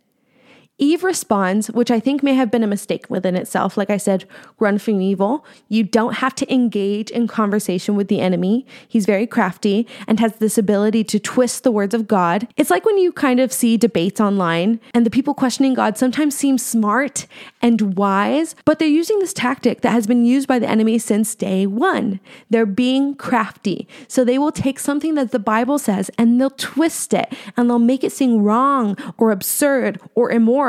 Eve 0.78 1.04
responds, 1.04 1.70
which 1.70 1.90
I 1.90 2.00
think 2.00 2.22
may 2.22 2.34
have 2.34 2.50
been 2.50 2.64
a 2.64 2.66
mistake 2.66 3.08
within 3.10 3.36
itself. 3.36 3.76
Like 3.76 3.90
I 3.90 3.98
said, 3.98 4.24
run 4.58 4.78
from 4.78 5.00
evil. 5.02 5.44
You 5.68 5.84
don't 5.84 6.14
have 6.14 6.34
to 6.36 6.52
engage 6.52 7.10
in 7.10 7.28
conversation 7.28 7.94
with 7.94 8.08
the 8.08 8.20
enemy. 8.20 8.66
He's 8.88 9.06
very 9.06 9.26
crafty 9.26 9.86
and 10.08 10.18
has 10.18 10.36
this 10.36 10.56
ability 10.56 11.04
to 11.04 11.20
twist 11.20 11.62
the 11.62 11.70
words 11.70 11.94
of 11.94 12.08
God. 12.08 12.48
It's 12.56 12.70
like 12.70 12.86
when 12.86 12.96
you 12.96 13.12
kind 13.12 13.38
of 13.38 13.52
see 13.52 13.76
debates 13.76 14.20
online 14.20 14.80
and 14.94 15.04
the 15.04 15.10
people 15.10 15.34
questioning 15.34 15.74
God 15.74 15.98
sometimes 15.98 16.34
seem 16.34 16.56
smart 16.56 17.26
and 17.60 17.94
wise, 17.96 18.56
but 18.64 18.78
they're 18.78 18.88
using 18.88 19.18
this 19.18 19.34
tactic 19.34 19.82
that 19.82 19.90
has 19.90 20.06
been 20.06 20.24
used 20.24 20.48
by 20.48 20.58
the 20.58 20.68
enemy 20.68 20.98
since 20.98 21.34
day 21.34 21.66
one. 21.66 22.18
They're 22.48 22.66
being 22.66 23.14
crafty. 23.14 23.86
So 24.08 24.24
they 24.24 24.38
will 24.38 24.52
take 24.52 24.78
something 24.78 25.14
that 25.16 25.32
the 25.32 25.38
Bible 25.38 25.78
says 25.78 26.10
and 26.16 26.40
they'll 26.40 26.50
twist 26.50 27.12
it 27.12 27.32
and 27.56 27.68
they'll 27.68 27.78
make 27.78 28.02
it 28.02 28.12
seem 28.12 28.42
wrong 28.42 28.96
or 29.18 29.30
absurd 29.30 30.00
or 30.14 30.30
immoral 30.30 30.61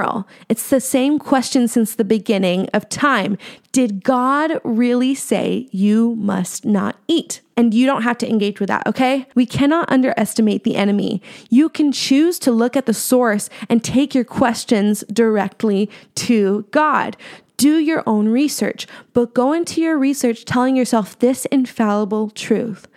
it's 0.49 0.69
the 0.69 0.79
same 0.79 1.19
question 1.19 1.67
since 1.67 1.95
the 1.95 2.03
beginning 2.03 2.67
of 2.73 2.89
time. 2.89 3.37
Did 3.71 4.03
God 4.03 4.59
really 4.63 5.15
say 5.15 5.67
you 5.71 6.15
must 6.15 6.65
not 6.65 6.97
eat? 7.07 7.41
And 7.55 7.73
you 7.73 7.85
don't 7.85 8.01
have 8.01 8.17
to 8.19 8.29
engage 8.29 8.59
with 8.59 8.67
that, 8.69 8.87
okay? 8.87 9.27
We 9.35 9.45
cannot 9.45 9.91
underestimate 9.91 10.63
the 10.63 10.75
enemy. 10.75 11.21
You 11.49 11.69
can 11.69 11.91
choose 11.91 12.39
to 12.39 12.51
look 12.51 12.75
at 12.75 12.87
the 12.87 12.93
source 12.93 13.49
and 13.69 13.83
take 13.83 14.15
your 14.15 14.23
questions 14.23 15.03
directly 15.11 15.89
to 16.15 16.65
God. 16.71 17.15
Do 17.57 17.77
your 17.77 18.03
own 18.07 18.29
research, 18.29 18.87
but 19.13 19.35
go 19.35 19.53
into 19.53 19.81
your 19.81 19.97
research 19.97 20.45
telling 20.45 20.75
yourself 20.75 21.17
this 21.19 21.45
infallible 21.45 22.31
truth. 22.31 22.87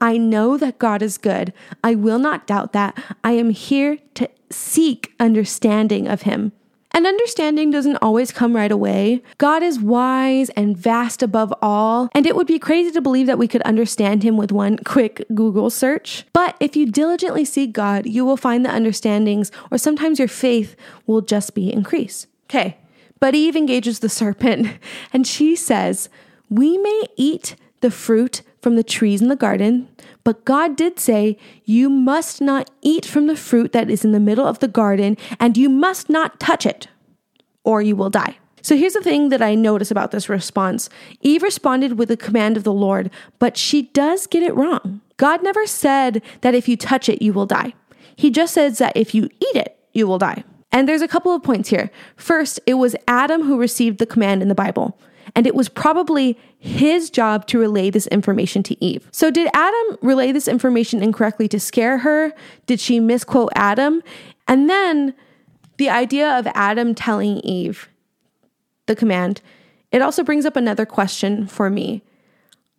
I 0.00 0.16
know 0.16 0.56
that 0.56 0.78
God 0.78 1.02
is 1.02 1.18
good. 1.18 1.52
I 1.82 1.94
will 1.94 2.18
not 2.18 2.46
doubt 2.46 2.72
that. 2.72 3.02
I 3.24 3.32
am 3.32 3.50
here 3.50 3.98
to 4.14 4.28
seek 4.50 5.14
understanding 5.18 6.08
of 6.08 6.22
Him. 6.22 6.52
And 6.92 7.06
understanding 7.06 7.70
doesn't 7.70 7.98
always 7.98 8.32
come 8.32 8.56
right 8.56 8.72
away. 8.72 9.22
God 9.36 9.62
is 9.62 9.78
wise 9.78 10.48
and 10.50 10.74
vast 10.74 11.22
above 11.22 11.52
all, 11.60 12.08
and 12.14 12.24
it 12.24 12.34
would 12.34 12.46
be 12.46 12.58
crazy 12.58 12.90
to 12.92 13.02
believe 13.02 13.26
that 13.26 13.36
we 13.36 13.48
could 13.48 13.60
understand 13.62 14.22
Him 14.22 14.38
with 14.38 14.50
one 14.50 14.78
quick 14.78 15.22
Google 15.34 15.68
search. 15.68 16.24
But 16.32 16.56
if 16.58 16.74
you 16.74 16.90
diligently 16.90 17.44
seek 17.44 17.74
God, 17.74 18.06
you 18.06 18.24
will 18.24 18.38
find 18.38 18.64
the 18.64 18.70
understandings, 18.70 19.52
or 19.70 19.76
sometimes 19.76 20.18
your 20.18 20.28
faith 20.28 20.74
will 21.06 21.20
just 21.20 21.54
be 21.54 21.70
increased. 21.70 22.28
Okay, 22.48 22.78
but 23.20 23.34
Eve 23.34 23.56
engages 23.56 23.98
the 23.98 24.08
serpent, 24.08 24.78
and 25.12 25.26
she 25.26 25.54
says, 25.54 26.08
We 26.48 26.78
may 26.78 27.02
eat 27.16 27.56
the 27.82 27.90
fruit 27.90 28.40
from 28.66 28.74
the 28.74 28.82
trees 28.82 29.22
in 29.22 29.28
the 29.28 29.36
garden, 29.36 29.88
but 30.24 30.44
God 30.44 30.74
did 30.74 30.98
say, 30.98 31.38
You 31.64 31.88
must 31.88 32.40
not 32.40 32.68
eat 32.82 33.06
from 33.06 33.28
the 33.28 33.36
fruit 33.36 33.70
that 33.70 33.88
is 33.88 34.04
in 34.04 34.10
the 34.10 34.18
middle 34.18 34.44
of 34.44 34.58
the 34.58 34.66
garden, 34.66 35.16
and 35.38 35.56
you 35.56 35.68
must 35.68 36.10
not 36.10 36.40
touch 36.40 36.66
it, 36.66 36.88
or 37.62 37.80
you 37.80 37.94
will 37.94 38.10
die. 38.10 38.38
So 38.62 38.76
here's 38.76 38.94
the 38.94 39.04
thing 39.04 39.28
that 39.28 39.40
I 39.40 39.54
notice 39.54 39.92
about 39.92 40.10
this 40.10 40.28
response 40.28 40.90
Eve 41.20 41.44
responded 41.44 41.96
with 41.96 42.08
the 42.08 42.16
command 42.16 42.56
of 42.56 42.64
the 42.64 42.72
Lord, 42.72 43.08
but 43.38 43.56
she 43.56 43.82
does 43.82 44.26
get 44.26 44.42
it 44.42 44.56
wrong. 44.56 45.00
God 45.16 45.44
never 45.44 45.64
said 45.64 46.20
that 46.40 46.56
if 46.56 46.68
you 46.68 46.76
touch 46.76 47.08
it, 47.08 47.22
you 47.22 47.32
will 47.32 47.46
die. 47.46 47.72
He 48.16 48.32
just 48.32 48.52
says 48.52 48.78
that 48.78 48.96
if 48.96 49.14
you 49.14 49.26
eat 49.26 49.54
it, 49.54 49.78
you 49.92 50.08
will 50.08 50.18
die. 50.18 50.42
And 50.72 50.88
there's 50.88 51.02
a 51.02 51.06
couple 51.06 51.32
of 51.32 51.44
points 51.44 51.68
here. 51.68 51.88
First, 52.16 52.58
it 52.66 52.74
was 52.74 52.96
Adam 53.06 53.44
who 53.44 53.60
received 53.60 54.00
the 54.00 54.06
command 54.06 54.42
in 54.42 54.48
the 54.48 54.56
Bible 54.56 54.98
and 55.36 55.46
it 55.46 55.54
was 55.54 55.68
probably 55.68 56.38
his 56.58 57.10
job 57.10 57.46
to 57.46 57.58
relay 57.58 57.90
this 57.90 58.06
information 58.08 58.62
to 58.64 58.84
Eve. 58.84 59.06
So, 59.12 59.30
did 59.30 59.48
Adam 59.52 59.98
relay 60.00 60.32
this 60.32 60.48
information 60.48 61.02
incorrectly 61.02 61.46
to 61.48 61.60
scare 61.60 61.98
her? 61.98 62.32
Did 62.64 62.80
she 62.80 62.98
misquote 62.98 63.52
Adam? 63.54 64.02
And 64.48 64.68
then 64.68 65.14
the 65.76 65.90
idea 65.90 66.38
of 66.38 66.46
Adam 66.54 66.94
telling 66.94 67.38
Eve 67.40 67.88
the 68.86 68.96
command, 68.96 69.42
it 69.92 70.00
also 70.00 70.24
brings 70.24 70.46
up 70.46 70.56
another 70.56 70.86
question 70.86 71.46
for 71.46 71.68
me. 71.68 72.02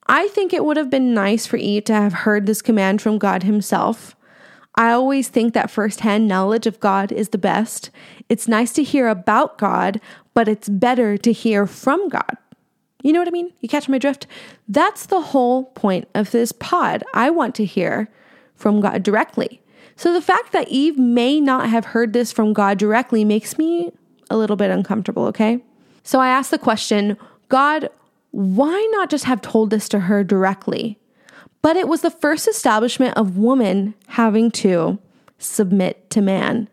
I 0.07 0.27
think 0.29 0.51
it 0.51 0.65
would 0.65 0.77
have 0.77 0.89
been 0.89 1.13
nice 1.13 1.45
for 1.45 1.57
Eve 1.57 1.83
to 1.85 1.93
have 1.93 2.13
heard 2.13 2.45
this 2.45 2.61
command 2.61 3.01
from 3.01 3.19
God 3.19 3.43
Himself. 3.43 4.15
I 4.75 4.91
always 4.91 5.27
think 5.27 5.53
that 5.53 5.69
firsthand 5.69 6.27
knowledge 6.27 6.65
of 6.65 6.79
God 6.79 7.11
is 7.11 7.29
the 7.29 7.37
best. 7.37 7.89
It's 8.29 8.47
nice 8.47 8.71
to 8.73 8.83
hear 8.83 9.07
about 9.07 9.57
God, 9.57 9.99
but 10.33 10.47
it's 10.47 10.69
better 10.69 11.17
to 11.17 11.31
hear 11.31 11.67
from 11.67 12.09
God. 12.09 12.37
You 13.03 13.13
know 13.13 13.19
what 13.19 13.27
I 13.27 13.31
mean? 13.31 13.53
You 13.61 13.69
catch 13.69 13.87
my 13.87 13.97
drift? 13.97 14.27
That's 14.67 15.05
the 15.05 15.21
whole 15.21 15.65
point 15.65 16.07
of 16.13 16.31
this 16.31 16.51
pod. 16.51 17.03
I 17.13 17.29
want 17.29 17.55
to 17.55 17.65
hear 17.65 18.09
from 18.55 18.81
God 18.81 19.03
directly. 19.03 19.61
So 19.95 20.13
the 20.13 20.21
fact 20.21 20.51
that 20.51 20.67
Eve 20.67 20.97
may 20.97 21.39
not 21.39 21.69
have 21.69 21.85
heard 21.85 22.13
this 22.13 22.31
from 22.31 22.53
God 22.53 22.77
directly 22.77 23.23
makes 23.25 23.57
me 23.57 23.91
a 24.29 24.37
little 24.37 24.55
bit 24.55 24.71
uncomfortable, 24.71 25.25
okay? 25.27 25.63
So 26.03 26.19
I 26.19 26.29
asked 26.29 26.51
the 26.51 26.57
question 26.57 27.17
God, 27.49 27.89
why 28.31 28.87
not 28.91 29.09
just 29.09 29.23
have 29.25 29.41
told 29.41 29.69
this 29.69 29.89
to 29.89 30.01
her 30.01 30.23
directly? 30.23 30.99
But 31.61 31.75
it 31.75 31.87
was 31.87 32.01
the 32.01 32.11
first 32.11 32.47
establishment 32.47 33.17
of 33.17 33.37
woman 33.37 33.93
having 34.07 34.51
to 34.51 34.99
submit 35.39 36.09
to 36.11 36.21
man. 36.21 36.69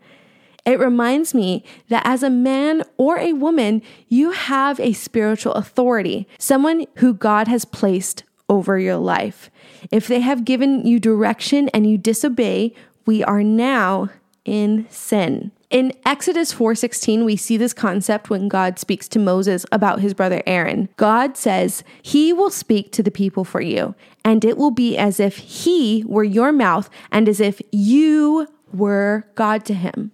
It 0.64 0.78
reminds 0.78 1.34
me 1.34 1.64
that 1.88 2.06
as 2.06 2.22
a 2.22 2.30
man 2.30 2.82
or 2.96 3.18
a 3.18 3.34
woman, 3.34 3.82
you 4.08 4.30
have 4.30 4.80
a 4.80 4.92
spiritual 4.94 5.52
authority, 5.52 6.26
someone 6.38 6.86
who 6.96 7.12
God 7.12 7.48
has 7.48 7.64
placed 7.64 8.24
over 8.48 8.78
your 8.78 8.96
life. 8.96 9.50
If 9.90 10.06
they 10.06 10.20
have 10.20 10.44
given 10.44 10.86
you 10.86 10.98
direction 10.98 11.68
and 11.70 11.88
you 11.88 11.98
disobey, 11.98 12.74
we 13.06 13.22
are 13.22 13.42
now 13.42 14.10
in 14.44 14.86
sin. 14.90 15.50
In 15.70 15.92
Exodus 16.06 16.52
4:16 16.52 17.24
we 17.24 17.36
see 17.36 17.56
this 17.56 17.72
concept 17.72 18.30
when 18.30 18.48
God 18.48 18.78
speaks 18.78 19.08
to 19.08 19.18
Moses 19.18 19.66
about 19.72 20.00
his 20.00 20.14
brother 20.14 20.42
Aaron. 20.46 20.88
God 20.96 21.36
says, 21.36 21.82
"He 22.02 22.32
will 22.32 22.50
speak 22.50 22.92
to 22.92 23.02
the 23.02 23.10
people 23.10 23.44
for 23.44 23.60
you, 23.60 23.94
and 24.24 24.44
it 24.44 24.56
will 24.56 24.70
be 24.70 24.96
as 24.96 25.18
if 25.18 25.38
he 25.38 26.04
were 26.06 26.24
your 26.24 26.52
mouth 26.52 26.88
and 27.10 27.28
as 27.28 27.40
if 27.40 27.60
you 27.72 28.46
were 28.72 29.26
God 29.34 29.64
to 29.64 29.74
him." 29.74 30.12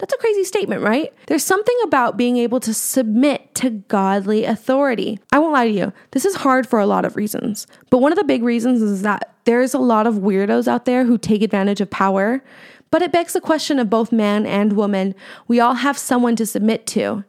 That's 0.00 0.14
a 0.14 0.18
crazy 0.18 0.44
statement, 0.44 0.82
right? 0.82 1.12
There's 1.26 1.44
something 1.44 1.76
about 1.84 2.16
being 2.16 2.38
able 2.38 2.58
to 2.60 2.72
submit 2.72 3.54
to 3.56 3.68
godly 3.68 4.46
authority. 4.46 5.18
I 5.30 5.38
won't 5.38 5.52
lie 5.52 5.66
to 5.66 5.72
you, 5.72 5.92
this 6.12 6.24
is 6.24 6.36
hard 6.36 6.66
for 6.66 6.78
a 6.78 6.86
lot 6.86 7.04
of 7.04 7.16
reasons. 7.16 7.66
But 7.90 7.98
one 7.98 8.10
of 8.10 8.16
the 8.16 8.24
big 8.24 8.42
reasons 8.42 8.80
is 8.80 9.02
that 9.02 9.34
there's 9.44 9.74
a 9.74 9.78
lot 9.78 10.06
of 10.06 10.14
weirdos 10.14 10.66
out 10.66 10.86
there 10.86 11.04
who 11.04 11.18
take 11.18 11.42
advantage 11.42 11.82
of 11.82 11.90
power. 11.90 12.42
But 12.90 13.02
it 13.02 13.12
begs 13.12 13.34
the 13.34 13.42
question 13.42 13.78
of 13.78 13.90
both 13.90 14.10
man 14.10 14.46
and 14.46 14.72
woman. 14.72 15.14
We 15.46 15.60
all 15.60 15.74
have 15.74 15.98
someone 15.98 16.34
to 16.36 16.46
submit 16.46 16.86
to. 16.88 17.24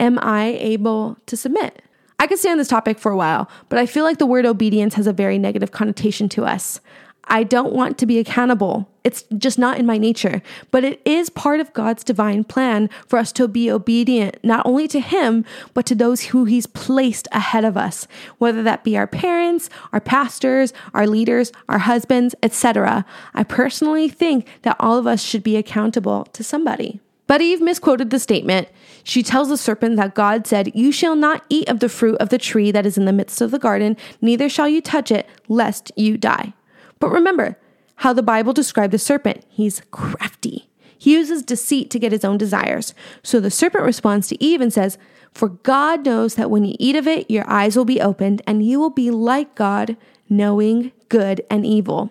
Am 0.00 0.18
I 0.20 0.58
able 0.60 1.18
to 1.26 1.36
submit? 1.36 1.80
I 2.18 2.26
could 2.26 2.38
stay 2.38 2.50
on 2.50 2.58
this 2.58 2.68
topic 2.68 2.98
for 2.98 3.12
a 3.12 3.16
while, 3.16 3.48
but 3.68 3.78
I 3.78 3.86
feel 3.86 4.02
like 4.02 4.18
the 4.18 4.26
word 4.26 4.46
obedience 4.46 4.94
has 4.94 5.06
a 5.06 5.12
very 5.12 5.38
negative 5.38 5.70
connotation 5.70 6.28
to 6.30 6.44
us. 6.44 6.80
I 7.28 7.42
don't 7.42 7.72
want 7.72 7.98
to 7.98 8.06
be 8.06 8.18
accountable. 8.18 8.88
It's 9.02 9.24
just 9.36 9.58
not 9.58 9.78
in 9.78 9.86
my 9.86 9.98
nature. 9.98 10.42
But 10.70 10.84
it 10.84 11.00
is 11.04 11.28
part 11.30 11.60
of 11.60 11.72
God's 11.72 12.04
divine 12.04 12.44
plan 12.44 12.88
for 13.06 13.18
us 13.18 13.32
to 13.32 13.48
be 13.48 13.70
obedient, 13.70 14.38
not 14.44 14.64
only 14.64 14.86
to 14.88 15.00
Him, 15.00 15.44
but 15.74 15.86
to 15.86 15.94
those 15.94 16.22
who 16.24 16.44
He's 16.44 16.66
placed 16.66 17.26
ahead 17.32 17.64
of 17.64 17.76
us, 17.76 18.06
whether 18.38 18.62
that 18.62 18.84
be 18.84 18.96
our 18.96 19.06
parents, 19.06 19.68
our 19.92 20.00
pastors, 20.00 20.72
our 20.94 21.06
leaders, 21.06 21.52
our 21.68 21.78
husbands, 21.78 22.34
etc. 22.42 23.04
I 23.34 23.44
personally 23.44 24.08
think 24.08 24.46
that 24.62 24.76
all 24.78 24.98
of 24.98 25.06
us 25.06 25.22
should 25.22 25.42
be 25.42 25.56
accountable 25.56 26.24
to 26.32 26.44
somebody. 26.44 27.00
But 27.26 27.40
Eve 27.40 27.60
misquoted 27.60 28.10
the 28.10 28.20
statement. 28.20 28.68
She 29.02 29.22
tells 29.22 29.48
the 29.48 29.56
serpent 29.56 29.96
that 29.96 30.14
God 30.14 30.46
said, 30.46 30.70
You 30.74 30.92
shall 30.92 31.16
not 31.16 31.44
eat 31.48 31.68
of 31.68 31.80
the 31.80 31.88
fruit 31.88 32.16
of 32.18 32.28
the 32.28 32.38
tree 32.38 32.70
that 32.70 32.86
is 32.86 32.96
in 32.96 33.04
the 33.04 33.12
midst 33.12 33.40
of 33.40 33.50
the 33.50 33.58
garden, 33.58 33.96
neither 34.20 34.48
shall 34.48 34.68
you 34.68 34.80
touch 34.80 35.10
it, 35.10 35.26
lest 35.48 35.90
you 35.96 36.16
die. 36.16 36.54
But 36.98 37.10
remember 37.10 37.58
how 37.96 38.12
the 38.12 38.22
Bible 38.22 38.52
described 38.52 38.92
the 38.92 38.98
serpent. 38.98 39.44
He's 39.48 39.82
crafty. 39.90 40.68
He 40.98 41.12
uses 41.12 41.42
deceit 41.42 41.90
to 41.90 41.98
get 41.98 42.12
his 42.12 42.24
own 42.24 42.38
desires. 42.38 42.94
So 43.22 43.40
the 43.40 43.50
serpent 43.50 43.84
responds 43.84 44.28
to 44.28 44.42
Eve 44.42 44.60
and 44.60 44.72
says, 44.72 44.98
For 45.32 45.48
God 45.48 46.04
knows 46.04 46.34
that 46.34 46.50
when 46.50 46.64
you 46.64 46.74
eat 46.78 46.96
of 46.96 47.06
it, 47.06 47.30
your 47.30 47.48
eyes 47.48 47.76
will 47.76 47.84
be 47.84 48.00
opened, 48.00 48.42
and 48.46 48.64
you 48.64 48.80
will 48.80 48.90
be 48.90 49.10
like 49.10 49.54
God, 49.54 49.96
knowing 50.28 50.92
good 51.08 51.44
and 51.50 51.66
evil. 51.66 52.10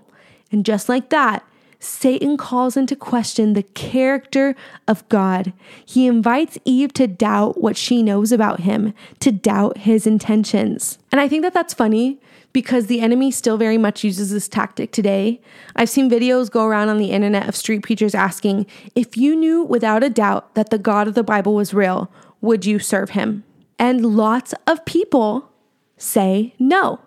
And 0.52 0.66
just 0.66 0.88
like 0.88 1.10
that, 1.10 1.44
Satan 1.80 2.38
calls 2.38 2.78
into 2.78 2.96
question 2.96 3.54
the 3.54 3.64
character 3.64 4.56
of 4.88 5.08
God. 5.10 5.54
He 5.86 6.08
invites 6.08 6.58
Eve 6.66 6.94
to 6.94 7.08
doubt 7.08 7.62
what 7.62 7.78
she 7.78 8.02
knows 8.02 8.32
about 8.32 8.62
him, 8.62 8.94
to 9.20 9.32
doubt 9.32 9.80
his 9.80 10.08
intentions. 10.08 10.98
And 11.12 11.22
I 11.22 11.28
think 11.28 11.44
that 11.44 11.54
that's 11.54 11.74
funny 11.74 12.20
because 12.56 12.88
the 12.88 13.02
enemy 13.02 13.32
still 13.32 13.58
very 13.58 13.78
much 13.78 14.02
uses 14.02 14.32
this 14.32 14.48
tactic 14.48 14.94
today. 14.94 15.42
I've 15.76 15.90
seen 15.90 16.10
videos 16.10 16.50
go 16.50 16.64
around 16.64 16.88
on 16.88 17.00
the 17.00 17.12
internet 17.12 17.50
of 17.50 17.56
street 17.56 17.84
preachers 17.84 18.16
asking, 18.16 18.66
if 18.96 19.18
you 19.18 19.36
knew 19.36 19.64
without 19.64 20.06
a 20.06 20.10
doubt 20.10 20.56
that 20.56 20.70
the 20.70 20.78
God 20.78 21.10
of 21.10 21.16
the 21.16 21.24
Bible 21.24 21.54
was 21.54 21.74
real, 21.74 22.10
would 22.40 22.66
you 22.66 22.80
serve 22.80 23.10
him? 23.10 23.44
And 23.78 24.06
lots 24.06 24.54
of 24.68 24.86
people 24.86 25.52
say 25.98 26.56
no 26.58 27.02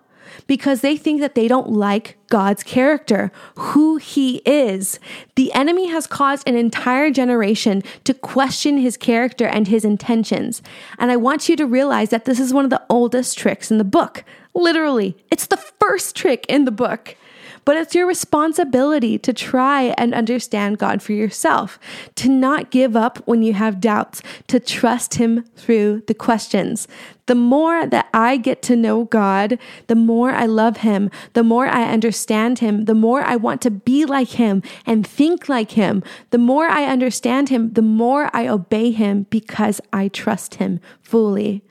because 0.47 0.81
they 0.81 0.97
think 0.97 1.21
that 1.21 1.35
they 1.35 1.49
don't 1.49 1.71
like 1.71 2.17
God's 2.29 2.63
character, 2.63 3.33
who 3.57 3.97
He 3.97 4.37
is. 4.45 4.99
The 5.35 5.53
enemy 5.53 5.89
has 5.89 6.07
caused 6.07 6.49
an 6.49 6.57
entire 6.57 7.11
generation 7.11 7.83
to 8.05 8.15
question 8.15 8.79
His 8.79 8.97
character 8.97 9.47
and 9.47 9.69
His 9.69 9.85
intentions. 9.85 10.63
And 10.99 11.11
I 11.11 11.17
want 11.17 11.49
you 11.49 11.57
to 11.57 11.67
realize 11.67 12.11
that 12.11 12.25
this 12.25 12.41
is 12.41 12.53
one 12.53 12.65
of 12.65 12.71
the 12.71 12.83
oldest 12.89 13.39
tricks 13.39 13.71
in 13.71 13.79
the 13.79 13.85
book. 13.85 14.25
Literally, 14.55 15.17
it's 15.31 15.47
the 15.47 15.57
first 15.57 16.17
trick 16.17 16.45
in 16.49 16.65
the 16.65 16.71
book. 16.71 17.17
But 17.69 17.77
it's 17.77 17.95
your 17.95 18.07
responsibility 18.07 19.19
to 19.19 19.35
try 19.35 19.95
and 19.99 20.15
understand 20.15 20.79
God 20.79 21.03
for 21.03 21.13
yourself, 21.13 21.79
to 22.15 22.31
not 22.31 22.71
give 22.71 22.97
up 22.97 23.19
when 23.27 23.43
you 23.43 23.53
have 23.53 23.79
doubts, 23.79 24.23
to 24.47 24.59
trust 24.59 25.17
Him 25.17 25.43
through 25.55 26.03
the 26.07 26.15
questions. 26.15 26.89
The 27.27 27.35
more 27.35 27.85
that 27.85 28.09
I 28.15 28.39
get 28.39 28.63
to 28.63 28.75
know 28.75 29.05
God, 29.05 29.59
the 29.87 29.95
more 29.95 30.31
I 30.31 30.47
love 30.47 30.79
Him, 30.79 31.11
the 31.35 31.45
more 31.45 31.67
I 31.67 31.93
understand 31.93 32.61
Him, 32.61 32.87
the 32.87 32.95
more 32.95 33.21
I 33.21 33.37
want 33.37 33.61
to 33.61 33.71
be 33.71 34.07
like 34.07 34.31
Him 34.31 34.63
and 34.87 35.07
think 35.07 35.51
like 35.51 35.73
Him. 35.73 36.03
The 36.31 36.39
more 36.39 36.69
I 36.69 36.87
understand 36.87 37.51
Him, 37.51 37.75
the 37.75 37.83
more 37.83 38.31
I 38.33 38.49
obey 38.49 38.93
Him 38.93 39.27
because 39.29 39.79
I 39.93 40.09
trust 40.09 40.55
Him 40.55 40.81
fully. 41.03 41.63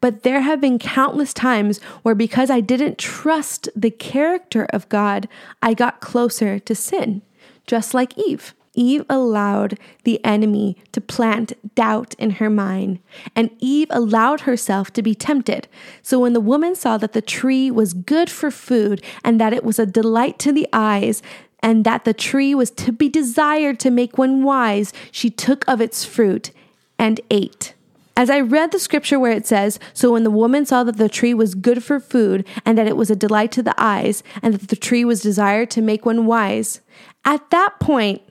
But 0.00 0.22
there 0.22 0.42
have 0.42 0.60
been 0.60 0.78
countless 0.78 1.32
times 1.32 1.80
where 2.02 2.14
because 2.14 2.50
I 2.50 2.60
didn't 2.60 2.98
trust 2.98 3.68
the 3.74 3.90
character 3.90 4.66
of 4.70 4.88
God, 4.88 5.28
I 5.62 5.74
got 5.74 6.00
closer 6.00 6.58
to 6.58 6.74
sin, 6.74 7.22
just 7.66 7.94
like 7.94 8.16
Eve. 8.18 8.54
Eve 8.74 9.04
allowed 9.08 9.78
the 10.02 10.22
enemy 10.24 10.76
to 10.92 11.00
plant 11.00 11.52
doubt 11.74 12.14
in 12.18 12.30
her 12.32 12.50
mind, 12.50 12.98
and 13.36 13.50
Eve 13.60 13.86
allowed 13.90 14.40
herself 14.40 14.92
to 14.92 15.02
be 15.02 15.14
tempted. 15.14 15.68
So 16.02 16.18
when 16.18 16.32
the 16.32 16.40
woman 16.40 16.74
saw 16.74 16.98
that 16.98 17.12
the 17.12 17.22
tree 17.22 17.70
was 17.70 17.94
good 17.94 18.28
for 18.28 18.50
food 18.50 19.02
and 19.22 19.40
that 19.40 19.52
it 19.52 19.64
was 19.64 19.78
a 19.78 19.86
delight 19.86 20.38
to 20.40 20.52
the 20.52 20.66
eyes, 20.72 21.22
and 21.60 21.84
that 21.84 22.04
the 22.04 22.12
tree 22.12 22.54
was 22.54 22.70
to 22.72 22.92
be 22.92 23.08
desired 23.08 23.80
to 23.80 23.90
make 23.90 24.18
one 24.18 24.42
wise, 24.42 24.92
she 25.10 25.30
took 25.30 25.66
of 25.66 25.80
its 25.80 26.04
fruit 26.04 26.50
and 26.98 27.20
ate. 27.30 27.73
As 28.16 28.30
I 28.30 28.40
read 28.40 28.70
the 28.70 28.78
scripture 28.78 29.18
where 29.18 29.32
it 29.32 29.46
says, 29.46 29.80
So 29.92 30.12
when 30.12 30.22
the 30.22 30.30
woman 30.30 30.64
saw 30.66 30.84
that 30.84 30.98
the 30.98 31.08
tree 31.08 31.34
was 31.34 31.54
good 31.54 31.82
for 31.82 31.98
food, 31.98 32.46
and 32.64 32.78
that 32.78 32.86
it 32.86 32.96
was 32.96 33.10
a 33.10 33.16
delight 33.16 33.50
to 33.52 33.62
the 33.62 33.74
eyes, 33.76 34.22
and 34.42 34.54
that 34.54 34.68
the 34.68 34.76
tree 34.76 35.04
was 35.04 35.20
desired 35.20 35.70
to 35.72 35.82
make 35.82 36.06
one 36.06 36.26
wise, 36.26 36.80
at 37.24 37.50
that 37.50 37.80
point, 37.80 38.22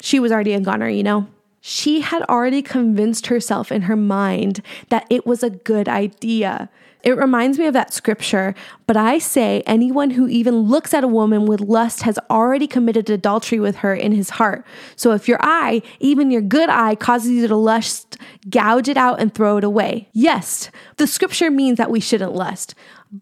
she 0.00 0.18
was 0.18 0.32
already 0.32 0.54
a 0.54 0.60
goner, 0.60 0.88
you 0.88 1.02
know? 1.02 1.26
She 1.60 2.00
had 2.00 2.22
already 2.22 2.62
convinced 2.62 3.26
herself 3.26 3.70
in 3.70 3.82
her 3.82 3.96
mind 3.96 4.62
that 4.88 5.06
it 5.10 5.26
was 5.26 5.42
a 5.42 5.50
good 5.50 5.88
idea. 5.88 6.70
It 7.08 7.16
reminds 7.16 7.58
me 7.58 7.64
of 7.64 7.72
that 7.72 7.94
scripture, 7.94 8.54
but 8.86 8.94
I 8.94 9.16
say 9.16 9.62
anyone 9.64 10.10
who 10.10 10.28
even 10.28 10.54
looks 10.68 10.92
at 10.92 11.04
a 11.04 11.08
woman 11.08 11.46
with 11.46 11.58
lust 11.58 12.02
has 12.02 12.18
already 12.28 12.66
committed 12.66 13.08
adultery 13.08 13.58
with 13.58 13.76
her 13.76 13.94
in 13.94 14.12
his 14.12 14.28
heart. 14.28 14.62
So 14.94 15.12
if 15.12 15.26
your 15.26 15.38
eye, 15.40 15.80
even 16.00 16.30
your 16.30 16.42
good 16.42 16.68
eye, 16.68 16.96
causes 16.96 17.30
you 17.30 17.48
to 17.48 17.56
lust, 17.56 18.18
gouge 18.50 18.88
it 18.88 18.98
out 18.98 19.22
and 19.22 19.32
throw 19.32 19.56
it 19.56 19.64
away. 19.64 20.10
Yes, 20.12 20.70
the 20.98 21.06
scripture 21.06 21.50
means 21.50 21.78
that 21.78 21.90
we 21.90 21.98
shouldn't 21.98 22.34
lust. 22.34 22.74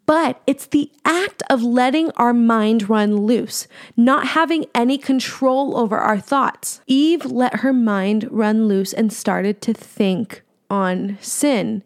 But 0.05 0.43
it's 0.49 0.67
the 0.67 0.91
act 1.05 1.45
of 1.49 1.63
letting 1.63 2.11
our 2.17 2.35
mind 2.35 2.89
run 2.89 3.19
loose, 3.19 3.69
not 3.97 4.27
having 4.27 4.67
any 4.75 4.99
control 4.99 5.77
over 5.77 5.97
our 5.97 6.19
thoughts. 6.19 6.81
Eve 6.89 7.25
let 7.25 7.61
her 7.61 7.73
mind 7.73 8.27
run 8.33 8.67
loose 8.67 8.93
and 8.93 9.13
started 9.13 9.61
to 9.63 9.73
think 9.73 10.43
on 10.69 11.19
sin. 11.21 11.85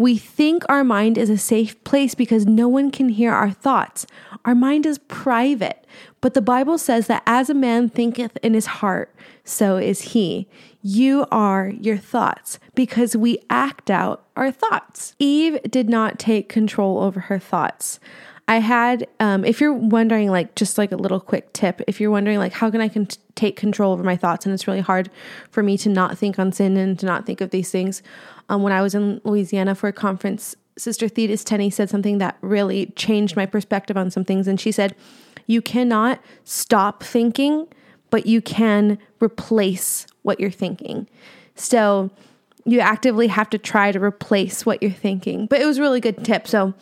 We 0.00 0.16
think 0.16 0.64
our 0.66 0.82
mind 0.82 1.18
is 1.18 1.28
a 1.28 1.36
safe 1.36 1.84
place 1.84 2.14
because 2.14 2.46
no 2.46 2.68
one 2.68 2.90
can 2.90 3.10
hear 3.10 3.34
our 3.34 3.50
thoughts. 3.50 4.06
Our 4.46 4.54
mind 4.54 4.86
is 4.86 4.96
private. 4.96 5.84
But 6.22 6.32
the 6.32 6.40
Bible 6.40 6.78
says 6.78 7.06
that 7.08 7.22
as 7.26 7.50
a 7.50 7.54
man 7.54 7.90
thinketh 7.90 8.38
in 8.42 8.54
his 8.54 8.64
heart, 8.64 9.14
so 9.44 9.76
is 9.76 10.00
he. 10.12 10.48
You 10.80 11.26
are 11.30 11.68
your 11.68 11.98
thoughts 11.98 12.58
because 12.74 13.14
we 13.14 13.40
act 13.50 13.90
out 13.90 14.24
our 14.36 14.50
thoughts. 14.50 15.14
Eve 15.18 15.58
did 15.64 15.90
not 15.90 16.18
take 16.18 16.48
control 16.48 17.00
over 17.00 17.20
her 17.20 17.38
thoughts. 17.38 18.00
I 18.50 18.58
had, 18.58 19.06
um, 19.20 19.44
if 19.44 19.60
you're 19.60 19.72
wondering, 19.72 20.28
like, 20.28 20.56
just 20.56 20.76
like 20.76 20.90
a 20.90 20.96
little 20.96 21.20
quick 21.20 21.52
tip, 21.52 21.80
if 21.86 22.00
you're 22.00 22.10
wondering, 22.10 22.38
like, 22.38 22.52
how 22.52 22.68
can 22.68 22.80
I 22.80 22.88
con- 22.88 23.06
take 23.36 23.54
control 23.54 23.92
over 23.92 24.02
my 24.02 24.16
thoughts? 24.16 24.44
And 24.44 24.52
it's 24.52 24.66
really 24.66 24.80
hard 24.80 25.08
for 25.52 25.62
me 25.62 25.78
to 25.78 25.88
not 25.88 26.18
think 26.18 26.36
on 26.36 26.50
sin 26.50 26.76
and 26.76 26.98
to 26.98 27.06
not 27.06 27.26
think 27.26 27.40
of 27.40 27.50
these 27.50 27.70
things. 27.70 28.02
Um, 28.48 28.64
when 28.64 28.72
I 28.72 28.82
was 28.82 28.92
in 28.92 29.20
Louisiana 29.22 29.76
for 29.76 29.86
a 29.86 29.92
conference, 29.92 30.56
Sister 30.76 31.08
Thetus 31.08 31.44
Tenney 31.44 31.70
said 31.70 31.90
something 31.90 32.18
that 32.18 32.38
really 32.40 32.86
changed 32.96 33.36
my 33.36 33.46
perspective 33.46 33.96
on 33.96 34.10
some 34.10 34.24
things. 34.24 34.48
And 34.48 34.60
she 34.60 34.72
said, 34.72 34.96
You 35.46 35.62
cannot 35.62 36.20
stop 36.42 37.04
thinking, 37.04 37.68
but 38.10 38.26
you 38.26 38.42
can 38.42 38.98
replace 39.20 40.08
what 40.22 40.40
you're 40.40 40.50
thinking. 40.50 41.08
So 41.54 42.10
you 42.64 42.80
actively 42.80 43.28
have 43.28 43.48
to 43.50 43.58
try 43.58 43.92
to 43.92 44.02
replace 44.02 44.66
what 44.66 44.82
you're 44.82 44.90
thinking. 44.90 45.46
But 45.46 45.60
it 45.60 45.66
was 45.66 45.78
really 45.78 46.00
good 46.00 46.24
tip. 46.24 46.48
So, 46.48 46.74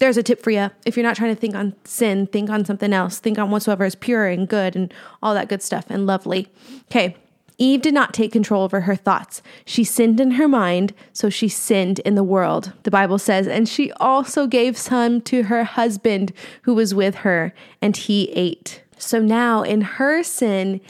there's 0.00 0.16
a 0.16 0.22
tip 0.22 0.42
for 0.42 0.50
you. 0.50 0.70
If 0.84 0.96
you're 0.96 1.06
not 1.06 1.14
trying 1.14 1.34
to 1.34 1.40
think 1.40 1.54
on 1.54 1.74
sin, 1.84 2.26
think 2.26 2.50
on 2.50 2.64
something 2.64 2.92
else. 2.92 3.20
Think 3.20 3.38
on 3.38 3.50
whatsoever 3.50 3.84
is 3.84 3.94
pure 3.94 4.26
and 4.26 4.48
good 4.48 4.74
and 4.74 4.92
all 5.22 5.34
that 5.34 5.48
good 5.48 5.62
stuff 5.62 5.86
and 5.88 6.06
lovely. 6.06 6.48
Okay. 6.90 7.16
Eve 7.58 7.82
did 7.82 7.92
not 7.92 8.14
take 8.14 8.32
control 8.32 8.64
over 8.64 8.80
her 8.80 8.96
thoughts. 8.96 9.42
She 9.66 9.84
sinned 9.84 10.18
in 10.18 10.32
her 10.32 10.48
mind, 10.48 10.94
so 11.12 11.28
she 11.28 11.46
sinned 11.46 11.98
in 12.00 12.14
the 12.14 12.24
world. 12.24 12.72
The 12.84 12.90
Bible 12.90 13.18
says, 13.18 13.46
and 13.46 13.68
she 13.68 13.92
also 14.00 14.46
gave 14.46 14.78
some 14.78 15.20
to 15.22 15.42
her 15.44 15.64
husband 15.64 16.32
who 16.62 16.72
was 16.74 16.94
with 16.94 17.16
her, 17.16 17.52
and 17.82 17.94
he 17.94 18.30
ate. 18.30 18.82
So 18.96 19.20
now 19.20 19.62
in 19.62 19.82
her 19.82 20.22
sin, 20.22 20.80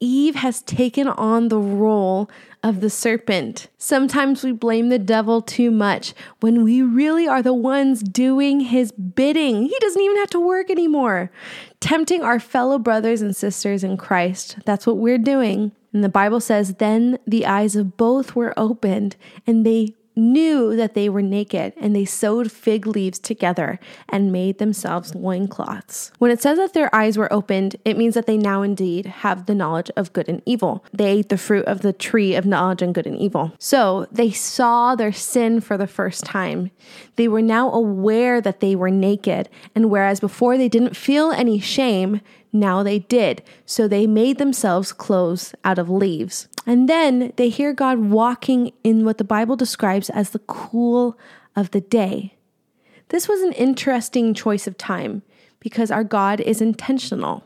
Eve 0.00 0.34
has 0.34 0.60
taken 0.62 1.08
on 1.08 1.48
the 1.48 1.58
role 1.58 2.30
of 2.68 2.82
the 2.82 2.90
serpent. 2.90 3.68
Sometimes 3.78 4.44
we 4.44 4.52
blame 4.52 4.90
the 4.90 4.98
devil 4.98 5.40
too 5.40 5.70
much 5.70 6.12
when 6.40 6.62
we 6.62 6.82
really 6.82 7.26
are 7.26 7.42
the 7.42 7.54
ones 7.54 8.02
doing 8.02 8.60
his 8.60 8.92
bidding. 8.92 9.62
He 9.62 9.76
doesn't 9.80 10.02
even 10.02 10.18
have 10.18 10.28
to 10.30 10.40
work 10.40 10.70
anymore. 10.70 11.30
Tempting 11.80 12.22
our 12.22 12.38
fellow 12.38 12.78
brothers 12.78 13.22
and 13.22 13.34
sisters 13.34 13.82
in 13.82 13.96
Christ. 13.96 14.58
That's 14.66 14.86
what 14.86 14.98
we're 14.98 15.16
doing. 15.16 15.72
And 15.94 16.04
the 16.04 16.10
Bible 16.10 16.40
says, 16.40 16.74
Then 16.74 17.18
the 17.26 17.46
eyes 17.46 17.74
of 17.74 17.96
both 17.96 18.36
were 18.36 18.52
opened, 18.58 19.16
and 19.46 19.64
they 19.64 19.94
knew 20.18 20.76
that 20.76 20.94
they 20.94 21.08
were 21.08 21.22
naked, 21.22 21.72
and 21.78 21.96
they 21.96 22.04
sewed 22.04 22.52
fig 22.52 22.86
leaves 22.86 23.18
together 23.18 23.78
and 24.08 24.32
made 24.32 24.58
themselves 24.58 25.14
loincloths. 25.14 26.12
When 26.18 26.30
it 26.30 26.42
says 26.42 26.58
that 26.58 26.74
their 26.74 26.94
eyes 26.94 27.16
were 27.16 27.32
opened, 27.32 27.76
it 27.84 27.96
means 27.96 28.14
that 28.14 28.26
they 28.26 28.36
now 28.36 28.62
indeed 28.62 29.06
have 29.06 29.46
the 29.46 29.54
knowledge 29.54 29.90
of 29.96 30.12
good 30.12 30.28
and 30.28 30.42
evil. 30.44 30.84
They 30.92 31.18
ate 31.18 31.28
the 31.28 31.38
fruit 31.38 31.64
of 31.66 31.82
the 31.82 31.92
tree 31.92 32.34
of 32.34 32.44
knowledge 32.44 32.82
and 32.82 32.94
good 32.94 33.06
and 33.06 33.16
evil. 33.16 33.52
So 33.58 34.06
they 34.10 34.30
saw 34.30 34.94
their 34.94 35.12
sin 35.12 35.60
for 35.60 35.76
the 35.76 35.86
first 35.86 36.24
time. 36.24 36.70
They 37.16 37.28
were 37.28 37.42
now 37.42 37.70
aware 37.72 38.40
that 38.40 38.60
they 38.60 38.74
were 38.74 38.90
naked, 38.90 39.48
and 39.74 39.90
whereas 39.90 40.20
before 40.20 40.58
they 40.58 40.68
didn't 40.68 40.96
feel 40.96 41.30
any 41.30 41.58
shame, 41.58 42.20
now 42.52 42.82
they 42.82 43.00
did. 43.00 43.42
So 43.66 43.86
they 43.86 44.06
made 44.06 44.38
themselves 44.38 44.92
clothes 44.92 45.54
out 45.64 45.78
of 45.78 45.90
leaves. 45.90 46.48
And 46.66 46.88
then 46.88 47.32
they 47.36 47.48
hear 47.48 47.72
God 47.72 47.98
walking 47.98 48.72
in 48.84 49.04
what 49.04 49.18
the 49.18 49.24
Bible 49.24 49.56
describes 49.56 50.10
as 50.10 50.30
the 50.30 50.38
cool 50.40 51.18
of 51.56 51.70
the 51.70 51.80
day. 51.80 52.34
This 53.08 53.28
was 53.28 53.40
an 53.40 53.52
interesting 53.52 54.34
choice 54.34 54.66
of 54.66 54.76
time 54.76 55.22
because 55.60 55.90
our 55.90 56.04
God 56.04 56.40
is 56.40 56.60
intentional. 56.60 57.42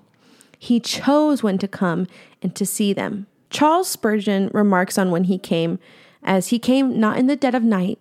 He 0.59 0.81
chose 0.81 1.43
when 1.43 1.59
to 1.59 1.69
come 1.69 2.07
and 2.43 2.55
to 2.57 2.67
see 2.67 2.93
them. 2.93 3.27
Charles 3.51 3.89
Spurgeon 3.89 4.51
remarks 4.53 4.99
on 4.99 5.11
when 5.11 5.25
he 5.25 5.39
came, 5.39 5.79
as 6.23 6.49
he 6.49 6.59
came 6.59 6.99
not 6.99 7.19
in 7.19 7.27
the 7.27 7.37
dead 7.37 7.55
of 7.55 7.63
night, 7.63 7.99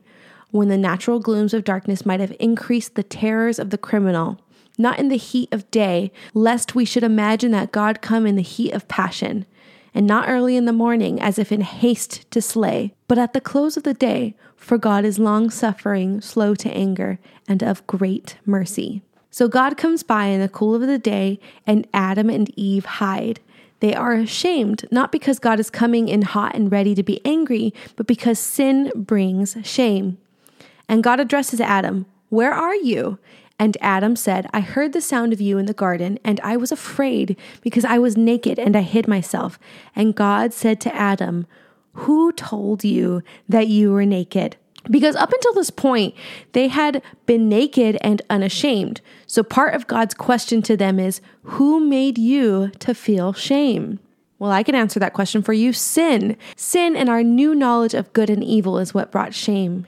when 0.52 0.68
the 0.68 0.78
natural 0.78 1.20
glooms 1.20 1.54
of 1.54 1.64
darkness 1.64 2.06
might 2.06 2.20
have 2.20 2.36
increased 2.40 2.96
the 2.96 3.04
terrors 3.04 3.58
of 3.58 3.70
the 3.70 3.78
criminal, 3.78 4.40
not 4.82 5.00
in 5.00 5.10
the 5.10 5.18
heat 5.18 5.50
of 5.52 5.70
day, 5.72 6.12
lest 6.34 6.76
we 6.76 6.86
should 6.86 7.04
imagine 7.04 7.52
that 7.52 7.72
God 7.72 8.02
come 8.02 8.26
in 8.26 8.36
the 8.36 8.42
heat 8.42 8.72
of 8.72 8.88
passion, 8.88 9.46
and 9.94 10.08
not 10.08 10.30
early 10.30 10.56
in 10.56 10.66
the 10.66 10.74
morning, 10.74 11.22
as 11.22 11.38
if 11.38 11.52
in 11.52 11.62
haste 11.62 12.30
to 12.32 12.42
slay, 12.42 12.94
but 13.08 13.18
at 13.18 13.34
the 13.34 13.42
close 13.42 13.78
of 13.78 13.84
the 13.84 13.94
day, 13.94 14.36
for 14.56 14.78
God 14.78 15.06
is 15.06 15.20
long 15.20 15.50
suffering, 15.50 16.22
slow 16.22 16.56
to 16.56 16.70
anger, 16.72 17.20
and 17.48 17.64
of 17.64 17.86
great 17.88 18.38
mercy. 18.46 19.02
So 19.30 19.48
God 19.48 19.78
comes 19.78 20.04
by 20.04 20.26
in 20.26 20.42
the 20.42 20.50
cool 20.50 20.76
of 20.76 20.82
the 20.82 21.00
day, 21.00 21.40
and 21.66 21.88
Adam 21.94 22.30
and 22.30 22.52
Eve 22.58 22.86
hide. 22.86 23.40
They 23.80 23.96
are 23.96 24.14
ashamed, 24.14 24.86
not 24.92 25.12
because 25.12 25.40
God 25.40 25.60
is 25.60 25.70
coming 25.70 26.08
in 26.08 26.22
hot 26.22 26.56
and 26.56 26.72
ready 26.72 26.94
to 26.96 27.02
be 27.02 27.20
angry, 27.26 27.74
but 27.96 28.08
because 28.08 28.38
sin 28.38 28.92
brings 28.96 29.58
shame. 29.64 30.18
And 30.88 31.04
God 31.04 31.20
addresses 31.20 31.60
Adam, 31.60 32.06
Where 32.30 32.54
are 32.54 32.76
you? 32.76 33.18
And 33.62 33.78
Adam 33.80 34.16
said, 34.16 34.48
I 34.52 34.62
heard 34.62 34.92
the 34.92 35.02
sound 35.02 35.34
of 35.34 35.40
you 35.40 35.60
in 35.60 35.68
the 35.68 35.74
garden, 35.76 36.18
and 36.24 36.40
I 36.40 36.58
was 36.58 36.72
afraid 36.72 37.38
because 37.62 37.86
I 37.86 38.00
was 38.00 38.18
naked 38.18 38.58
and 38.58 38.76
I 38.76 38.82
hid 38.82 39.08
myself. 39.08 39.60
And 39.96 40.16
God 40.16 40.52
said 40.52 40.82
to 40.82 40.96
Adam, 40.96 41.46
Who 41.94 42.32
told 42.32 42.84
you 42.84 43.22
that 43.48 43.68
you 43.68 43.92
were 43.92 44.04
naked? 44.04 44.58
Because 44.90 45.16
up 45.16 45.32
until 45.32 45.54
this 45.54 45.70
point, 45.70 46.16
they 46.54 46.70
had 46.70 47.04
been 47.28 47.50
naked 47.50 48.00
and 48.02 48.24
unashamed. 48.32 49.00
So 49.28 49.44
part 49.44 49.76
of 49.76 49.86
God's 49.86 50.16
question 50.16 50.64
to 50.64 50.76
them 50.76 51.00
is 51.00 51.22
Who 51.44 51.80
made 51.80 52.18
you 52.18 52.72
to 52.80 52.96
feel 52.96 53.32
shame? 53.32 54.00
Well, 54.40 54.50
I 54.50 54.64
can 54.64 54.74
answer 54.74 55.00
that 55.02 55.14
question 55.14 55.44
for 55.44 55.54
you 55.54 55.72
sin. 55.72 56.36
Sin 56.56 56.96
and 56.96 57.10
our 57.10 57.22
new 57.22 57.54
knowledge 57.54 57.94
of 57.94 58.12
good 58.14 58.32
and 58.32 58.44
evil 58.44 58.80
is 58.80 58.96
what 58.96 59.12
brought 59.12 59.36
shame. 59.36 59.86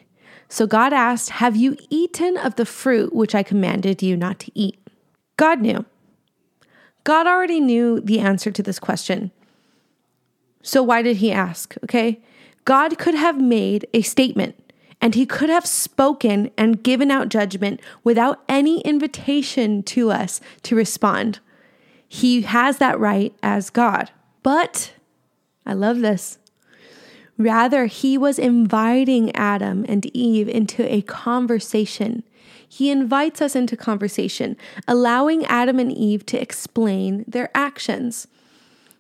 So 0.54 0.68
God 0.68 0.94
asked, 0.94 1.32
Have 1.32 1.56
you 1.56 1.76
eaten 1.89 2.38
of 2.38 2.58
the 2.58 2.66
fruit 2.66 3.12
which 3.12 3.34
I 3.34 3.42
commanded 3.42 4.04
you 4.04 4.16
not 4.16 4.38
to 4.42 4.52
eat? 4.54 4.78
God 5.36 5.60
knew. 5.60 5.84
God 7.04 7.26
already 7.26 7.60
knew 7.60 8.00
the 8.00 8.20
answer 8.20 8.52
to 8.52 8.62
this 8.62 8.78
question. 8.78 9.32
So 10.62 10.84
why 10.84 11.02
did 11.02 11.18
he 11.18 11.32
ask? 11.32 11.74
Okay. 11.84 12.22
God 12.66 13.00
could 13.00 13.16
have 13.16 13.42
made 13.42 13.88
a 13.96 14.04
statement 14.04 14.54
and 15.02 15.16
he 15.16 15.26
could 15.26 15.50
have 15.50 15.66
spoken 15.66 16.52
and 16.56 16.84
given 16.84 17.10
out 17.10 17.30
judgment 17.30 17.82
without 18.04 18.44
any 18.48 18.82
invitation 18.82 19.82
to 19.82 20.12
us 20.12 20.39
to 20.62 20.76
respond. 20.76 21.39
He 22.08 22.44
has 22.44 22.78
that 22.78 23.00
right 23.00 23.34
as 23.42 23.72
God. 23.72 24.12
But 24.44 24.94
I 25.66 25.74
love 25.74 26.02
this. 26.02 26.38
Rather, 27.38 27.88
he 27.88 28.17
was 28.17 28.38
inviting 28.38 29.36
Adam 29.36 29.86
and 29.88 30.06
Eve 30.15 30.48
into 30.48 30.91
a 30.91 31.02
conversation. 31.02 32.24
He 32.67 32.89
invites 32.89 33.41
us 33.41 33.56
into 33.56 33.78
conversation, 33.78 34.58
allowing 34.88 35.46
Adam 35.46 35.80
and 35.80 35.91
Eve 35.91 36.26
to 36.28 36.41
explain 36.41 37.26
their 37.28 37.50
actions. 37.56 38.28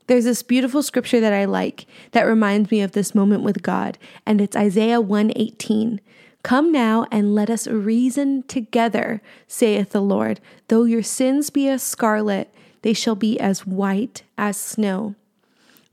There's 0.07 0.25
this 0.25 0.43
beautiful 0.43 0.83
scripture 0.83 1.19
that 1.19 1.33
I 1.33 1.45
like 1.45 1.85
that 2.11 2.23
reminds 2.23 2.69
me 2.71 2.81
of 2.81 2.91
this 2.91 3.15
moment 3.15 3.43
with 3.43 3.63
God, 3.63 3.97
and 4.25 4.41
it's 4.41 4.55
Isaiah 4.55 4.99
118. 4.99 6.01
Come 6.43 6.71
now 6.73 7.07
and 7.09 7.33
let 7.33 7.49
us 7.49 7.67
reason 7.67 8.43
together, 8.43 9.21
saith 9.47 9.91
the 9.91 10.01
Lord. 10.01 10.41
Though 10.67 10.83
your 10.83 11.03
sins 11.03 11.49
be 11.49 11.69
as 11.69 11.81
scarlet, 11.81 12.53
they 12.81 12.93
shall 12.93 13.15
be 13.15 13.39
as 13.39 13.65
white 13.65 14.23
as 14.37 14.57
snow. 14.57 15.15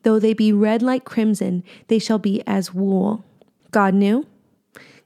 Though 0.03 0.19
they 0.19 0.33
be 0.33 0.53
red 0.53 0.83
like 0.83 1.05
crimson, 1.05 1.63
they 1.89 1.99
shall 1.99 2.19
be 2.19 2.43
as 2.47 2.75
wool. 2.75 3.25
God 3.71 3.95
knew. 3.95 4.27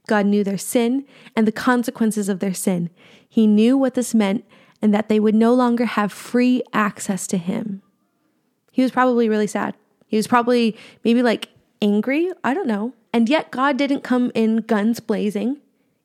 God 0.07 0.27
knew 0.27 0.45
their 0.45 0.59
sin 0.59 1.05
and 1.35 1.47
the 1.47 1.53
consequences 1.53 2.29
of 2.29 2.41
their 2.41 2.55
sin. 2.55 2.91
He 3.29 3.47
knew 3.47 3.77
what 3.77 3.95
this 3.95 4.15
meant 4.15 4.45
and 4.83 4.93
that 4.95 5.09
they 5.09 5.19
would 5.19 5.35
no 5.35 5.55
longer 5.55 5.87
have 5.87 6.13
free 6.13 6.63
access 6.73 7.27
to 7.29 7.39
Him. 7.39 7.83
He 8.71 8.83
was 8.83 8.93
probably 8.93 9.29
really 9.29 9.47
sad. 9.47 9.75
He 10.07 10.17
was 10.17 10.27
probably 10.27 10.77
maybe 11.03 11.23
like 11.23 11.49
angry. 11.81 12.31
I 12.43 12.55
don't 12.55 12.67
know. 12.67 12.93
And 13.13 13.29
yet 13.29 13.51
God 13.51 13.77
didn't 13.77 14.03
come 14.03 14.31
in 14.35 14.59
guns 14.59 15.01
blazing 15.01 15.59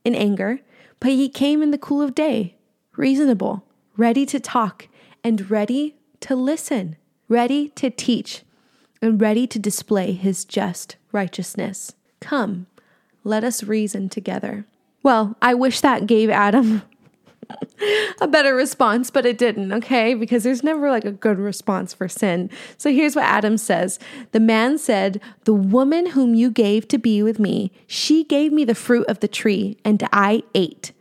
in 0.06 0.16
anger, 0.16 0.62
but 1.00 1.12
he 1.12 1.30
came 1.30 1.62
in 1.62 1.72
the 1.72 1.78
cool 1.78 2.02
of 2.02 2.16
day, 2.16 2.56
reasonable, 2.96 3.64
ready 3.98 4.26
to 4.28 4.40
talk, 4.40 4.88
and 5.24 5.50
ready 5.50 5.96
to 6.22 6.36
listen, 6.36 6.96
ready 7.28 7.70
to 7.70 7.90
teach, 7.90 8.44
and 9.02 9.22
ready 9.22 9.48
to 9.48 9.60
display 9.60 10.14
his 10.14 10.46
just 10.46 10.96
righteousness. 11.12 11.94
Come, 12.20 12.68
let 13.24 13.44
us 13.44 13.64
reason 13.64 14.10
together. 14.10 14.66
Well, 15.04 15.36
I 15.42 15.54
wish 15.54 15.82
that 15.82 16.08
gave 16.08 16.30
Adam 16.30 16.82
a 18.22 18.28
better 18.28 18.56
response, 18.56 19.10
but 19.10 19.26
it 19.26 19.38
didn't, 19.38 19.72
okay? 19.72 20.14
Because 20.14 20.44
there's 20.44 20.64
never 20.64 20.90
like 20.90 21.06
a 21.06 21.12
good 21.12 21.40
response 21.40 21.94
for 21.94 22.08
sin. 22.08 22.50
So 22.78 22.92
here's 22.92 23.16
what 23.16 23.26
Adam 23.26 23.58
says 23.58 24.00
The 24.32 24.40
man 24.40 24.78
said, 24.78 25.22
The 25.46 25.54
woman 25.54 26.08
whom 26.08 26.36
you 26.36 26.52
gave 26.52 26.88
to 26.90 26.98
be 26.98 27.24
with 27.24 27.40
me, 27.40 27.72
she 27.88 28.24
gave 28.24 28.52
me 28.52 28.66
the 28.66 28.76
fruit 28.76 29.08
of 29.08 29.20
the 29.20 29.28
tree, 29.28 29.78
and 29.84 30.08
I 30.12 30.44
ate. 30.54 30.92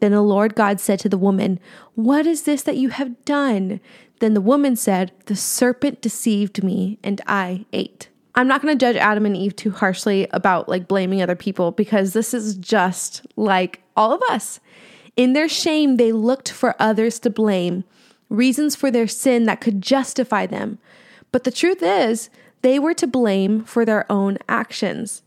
Then 0.00 0.12
the 0.12 0.22
Lord 0.22 0.54
God 0.54 0.80
said 0.80 0.98
to 1.00 1.08
the 1.08 1.18
woman, 1.18 1.58
What 1.94 2.26
is 2.26 2.42
this 2.42 2.62
that 2.62 2.76
you 2.76 2.90
have 2.90 3.24
done? 3.24 3.80
Then 4.20 4.34
the 4.34 4.40
woman 4.40 4.76
said, 4.76 5.12
The 5.26 5.36
serpent 5.36 6.00
deceived 6.00 6.62
me, 6.62 6.98
and 7.02 7.20
I 7.26 7.66
ate. 7.72 8.08
I'm 8.34 8.48
not 8.48 8.62
going 8.62 8.76
to 8.76 8.84
judge 8.84 8.96
Adam 8.96 9.26
and 9.26 9.36
Eve 9.36 9.54
too 9.54 9.70
harshly 9.70 10.26
about 10.32 10.68
like 10.68 10.88
blaming 10.88 11.22
other 11.22 11.36
people 11.36 11.70
because 11.70 12.12
this 12.12 12.34
is 12.34 12.56
just 12.56 13.24
like 13.36 13.82
all 13.96 14.12
of 14.12 14.22
us. 14.28 14.58
In 15.16 15.32
their 15.32 15.48
shame, 15.48 15.96
they 15.96 16.10
looked 16.10 16.50
for 16.50 16.74
others 16.80 17.20
to 17.20 17.30
blame, 17.30 17.84
reasons 18.28 18.74
for 18.74 18.90
their 18.90 19.06
sin 19.06 19.44
that 19.44 19.60
could 19.60 19.80
justify 19.80 20.46
them. 20.46 20.78
But 21.30 21.44
the 21.44 21.52
truth 21.52 21.82
is, 21.82 22.30
they 22.62 22.78
were 22.78 22.94
to 22.94 23.06
blame 23.06 23.62
for 23.64 23.84
their 23.84 24.10
own 24.10 24.38
actions. 24.48 25.22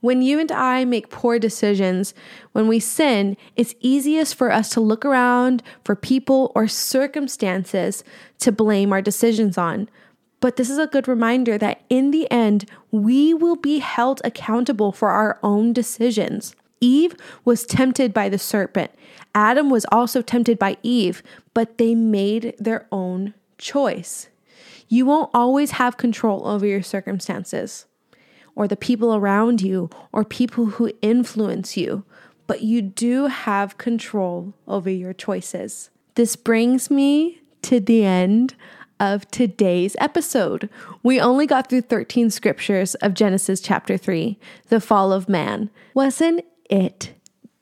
When 0.00 0.22
you 0.22 0.38
and 0.38 0.52
I 0.52 0.84
make 0.84 1.10
poor 1.10 1.40
decisions, 1.40 2.14
when 2.52 2.68
we 2.68 2.78
sin, 2.78 3.36
it's 3.56 3.74
easiest 3.80 4.36
for 4.36 4.52
us 4.52 4.68
to 4.70 4.80
look 4.80 5.04
around 5.04 5.62
for 5.84 5.96
people 5.96 6.52
or 6.54 6.68
circumstances 6.68 8.04
to 8.38 8.52
blame 8.52 8.92
our 8.92 9.02
decisions 9.02 9.58
on. 9.58 9.88
But 10.40 10.54
this 10.54 10.70
is 10.70 10.78
a 10.78 10.86
good 10.86 11.08
reminder 11.08 11.58
that 11.58 11.80
in 11.90 12.12
the 12.12 12.30
end, 12.30 12.64
we 12.92 13.34
will 13.34 13.56
be 13.56 13.80
held 13.80 14.20
accountable 14.22 14.92
for 14.92 15.08
our 15.08 15.40
own 15.42 15.72
decisions. 15.72 16.54
Eve 16.80 17.16
was 17.44 17.66
tempted 17.66 18.14
by 18.14 18.28
the 18.28 18.38
serpent. 18.38 18.92
Adam 19.34 19.68
was 19.68 19.84
also 19.90 20.22
tempted 20.22 20.60
by 20.60 20.76
Eve, 20.84 21.24
but 21.54 21.78
they 21.78 21.96
made 21.96 22.54
their 22.60 22.86
own 22.92 23.34
choice. 23.58 24.28
You 24.88 25.06
won't 25.06 25.30
always 25.34 25.72
have 25.72 25.96
control 25.96 26.46
over 26.46 26.64
your 26.64 26.82
circumstances 26.82 27.87
or 28.58 28.66
the 28.66 28.76
people 28.76 29.14
around 29.14 29.62
you 29.62 29.88
or 30.10 30.24
people 30.24 30.66
who 30.66 30.90
influence 31.00 31.76
you, 31.76 32.04
but 32.48 32.60
you 32.60 32.82
do 32.82 33.26
have 33.28 33.78
control 33.78 34.52
over 34.66 34.90
your 34.90 35.12
choices. 35.12 35.90
This 36.16 36.34
brings 36.34 36.90
me 36.90 37.40
to 37.62 37.78
the 37.78 38.04
end 38.04 38.56
of 38.98 39.30
today's 39.30 39.94
episode. 40.00 40.68
We 41.04 41.20
only 41.20 41.46
got 41.46 41.70
through 41.70 41.82
13 41.82 42.30
scriptures 42.30 42.96
of 42.96 43.14
Genesis 43.14 43.60
chapter 43.60 43.96
3, 43.96 44.36
the 44.70 44.80
fall 44.80 45.12
of 45.12 45.28
man. 45.28 45.70
Wasn't 45.94 46.44
it 46.68 47.14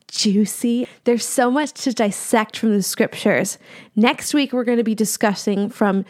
juicy. 0.09 0.89
There's 1.05 1.27
so 1.27 1.51
much 1.51 1.73
to 1.83 1.93
dissect 1.93 2.57
from 2.57 2.73
the 2.73 2.83
scriptures. 2.83 3.59
Next 3.97 4.33
week, 4.33 4.51
we're 4.51 4.65
going 4.65 4.79
to 4.79 4.85
be 4.85 4.95
discussing 4.95 5.69
from 5.69 6.07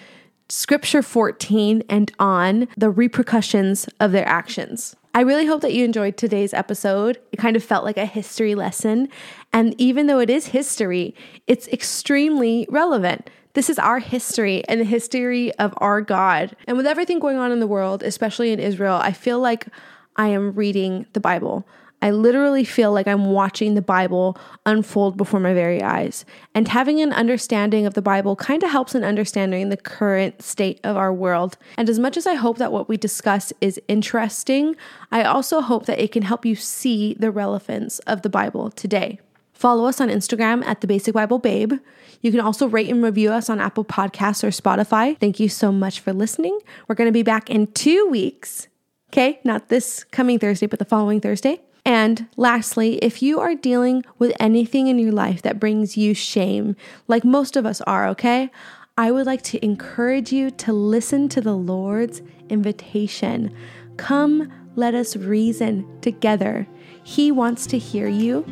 scripture 0.49 1.03
14 1.03 1.83
and 1.89 2.13
on 2.19 2.69
the 2.77 2.91
repercussions 2.91 3.89
of 4.01 4.13
their 4.13 4.27
actions. 4.27 4.97
I 5.15 5.21
really 5.23 5.47
hope 5.47 5.63
that 5.63 5.73
you 5.73 5.85
enjoyed 5.85 6.17
today's 6.17 6.53
episode. 6.53 7.19
It 7.33 7.39
kind 7.39 7.57
of 7.57 7.65
felt 7.65 7.85
like 7.85 7.97
a 7.97 8.05
history 8.05 8.55
lesson. 8.55 9.09
And 9.53 9.75
even 9.81 10.07
though 10.07 10.19
it 10.19 10.29
is 10.29 10.49
history, 10.49 11.15
it's 11.47 11.67
extremely 11.69 12.67
relevant. 12.69 13.31
This 13.55 13.71
is 13.71 13.79
our 13.79 13.99
history 13.99 14.63
and 14.69 14.79
the 14.79 14.85
history 14.85 15.55
of 15.55 15.73
our 15.79 16.03
God. 16.03 16.55
And 16.67 16.77
with 16.77 16.87
everything 16.87 17.19
going 17.19 17.39
on 17.39 17.51
in 17.51 17.61
the 17.61 17.67
world, 17.67 18.03
especially 18.03 18.53
in 18.53 18.61
Israel, 18.61 19.01
I 19.03 19.13
feel 19.13 19.41
like 19.41 19.69
I 20.17 20.29
am 20.29 20.53
reading 20.53 21.07
the 21.15 21.21
Bible. 21.21 21.67
I 22.07 22.11
literally 22.11 22.63
feel 22.63 22.93
like 22.93 23.09
I'm 23.09 23.33
watching 23.33 23.75
the 23.75 23.83
Bible 23.83 24.39
unfold 24.65 25.17
before 25.17 25.41
my 25.41 25.53
very 25.53 25.83
eyes. 25.83 26.25
And 26.55 26.69
having 26.69 27.01
an 27.01 27.13
understanding 27.13 27.85
of 27.85 27.95
the 27.95 28.01
Bible 28.01 28.37
kind 28.37 28.63
of 28.63 28.71
helps 28.71 28.95
in 28.95 29.03
understanding 29.03 29.71
the 29.71 29.77
current 29.77 30.41
state 30.41 30.79
of 30.85 30.97
our 30.97 31.13
world. 31.13 31.59
And 31.77 31.91
as 31.91 31.99
much 31.99 32.17
as 32.17 32.25
I 32.25 32.35
hope 32.35 32.59
that 32.59 32.71
what 32.71 32.89
we 32.89 32.97
discuss 32.97 33.53
is 33.61 33.81
interesting, 33.89 34.77
I 35.11 35.25
also 35.25 35.61
hope 35.61 35.87
that 35.87 35.99
it 35.99 36.13
can 36.13 36.23
help 36.23 36.47
you 36.47 36.55
see 36.55 37.15
the 37.15 37.33
relevance 37.33 37.99
of 38.01 38.23
the 38.23 38.31
Bible 38.31 38.71
today. 38.71 39.19
Follow 39.53 39.87
us 39.87 40.01
on 40.01 40.09
Instagram 40.09 40.65
at 40.65 40.83
the 40.83 40.87
Basic 40.87 41.13
Bible 41.13 41.41
Babe. 41.41 41.73
You 42.21 42.31
can 42.31 42.39
also 42.39 42.69
rate 42.69 42.89
and 42.89 43.03
review 43.03 43.33
us 43.33 43.51
on 43.51 43.59
Apple 43.59 43.85
Podcasts 43.85 44.45
or 44.45 44.51
Spotify. 44.51 45.19
Thank 45.19 45.41
you 45.41 45.49
so 45.49 45.73
much 45.73 45.99
for 45.99 46.13
listening. 46.13 46.57
We're 46.87 46.95
going 46.95 47.09
to 47.09 47.13
be 47.13 47.25
back 47.25 47.51
in 47.51 47.67
two 47.67 48.07
weeks. 48.09 48.69
Okay, 49.11 49.41
not 49.43 49.71
this 49.71 50.05
coming 50.05 50.39
Thursday, 50.39 50.67
but 50.67 50.79
the 50.79 50.85
following 50.85 51.21
Thursday. 51.21 51.63
And 51.87 52.27
lastly, 52.37 52.97
if 52.97 53.23
you 53.23 53.39
are 53.39 53.55
dealing 53.55 54.05
with 54.19 54.35
anything 54.41 54.89
in 54.89 54.99
your 54.99 55.13
life 55.13 55.41
that 55.43 55.61
brings 55.61 55.97
you 55.97 56.15
shame, 56.15 56.75
like 57.07 57.25
most 57.25 57.57
of 57.57 57.65
us 57.65 57.81
are, 57.83 58.09
okay? 58.09 58.51
I 58.99 59.13
would 59.13 59.25
like 59.25 59.43
to 59.43 59.65
encourage 59.65 60.33
you 60.33 60.51
to 60.51 60.73
listen 60.73 61.29
to 61.29 61.41
the 61.41 61.55
Lord's 61.55 62.23
invitation. 62.49 63.55
Come, 63.99 64.53
let 64.75 64.97
us 64.97 65.15
reason 65.15 65.87
together. 66.01 66.67
He 67.05 67.31
wants 67.31 67.69
to 67.69 67.79
hear 67.79 68.09
you. 68.09 68.45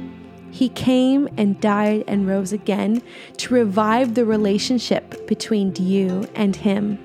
He 0.53 0.69
came 0.69 1.29
and 1.37 1.61
died 1.61 2.05
and 2.07 2.29
rose 2.29 2.53
again 2.53 3.03
to 3.39 3.53
revive 3.53 4.15
the 4.15 4.25
relationship 4.25 5.27
between 5.27 5.75
you 5.75 6.25
and 6.37 6.55
Him. 6.55 7.05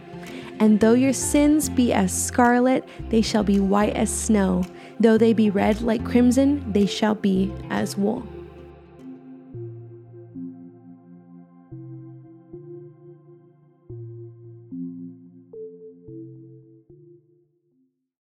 And 0.59 0.79
though 0.79 0.93
your 0.93 1.13
sins 1.13 1.69
be 1.69 1.91
as 1.91 2.13
scarlet, 2.13 2.87
they 3.09 3.23
shall 3.23 3.43
be 3.43 3.59
white 3.59 3.95
as 3.95 4.15
snow. 4.15 4.63
Though 4.99 5.17
they 5.17 5.33
be 5.33 5.49
red 5.49 5.81
like 5.81 6.03
crimson, 6.03 6.71
they 6.71 6.85
shall 6.85 7.15
be 7.15 7.53
as 7.69 7.95
wool. 7.95 8.27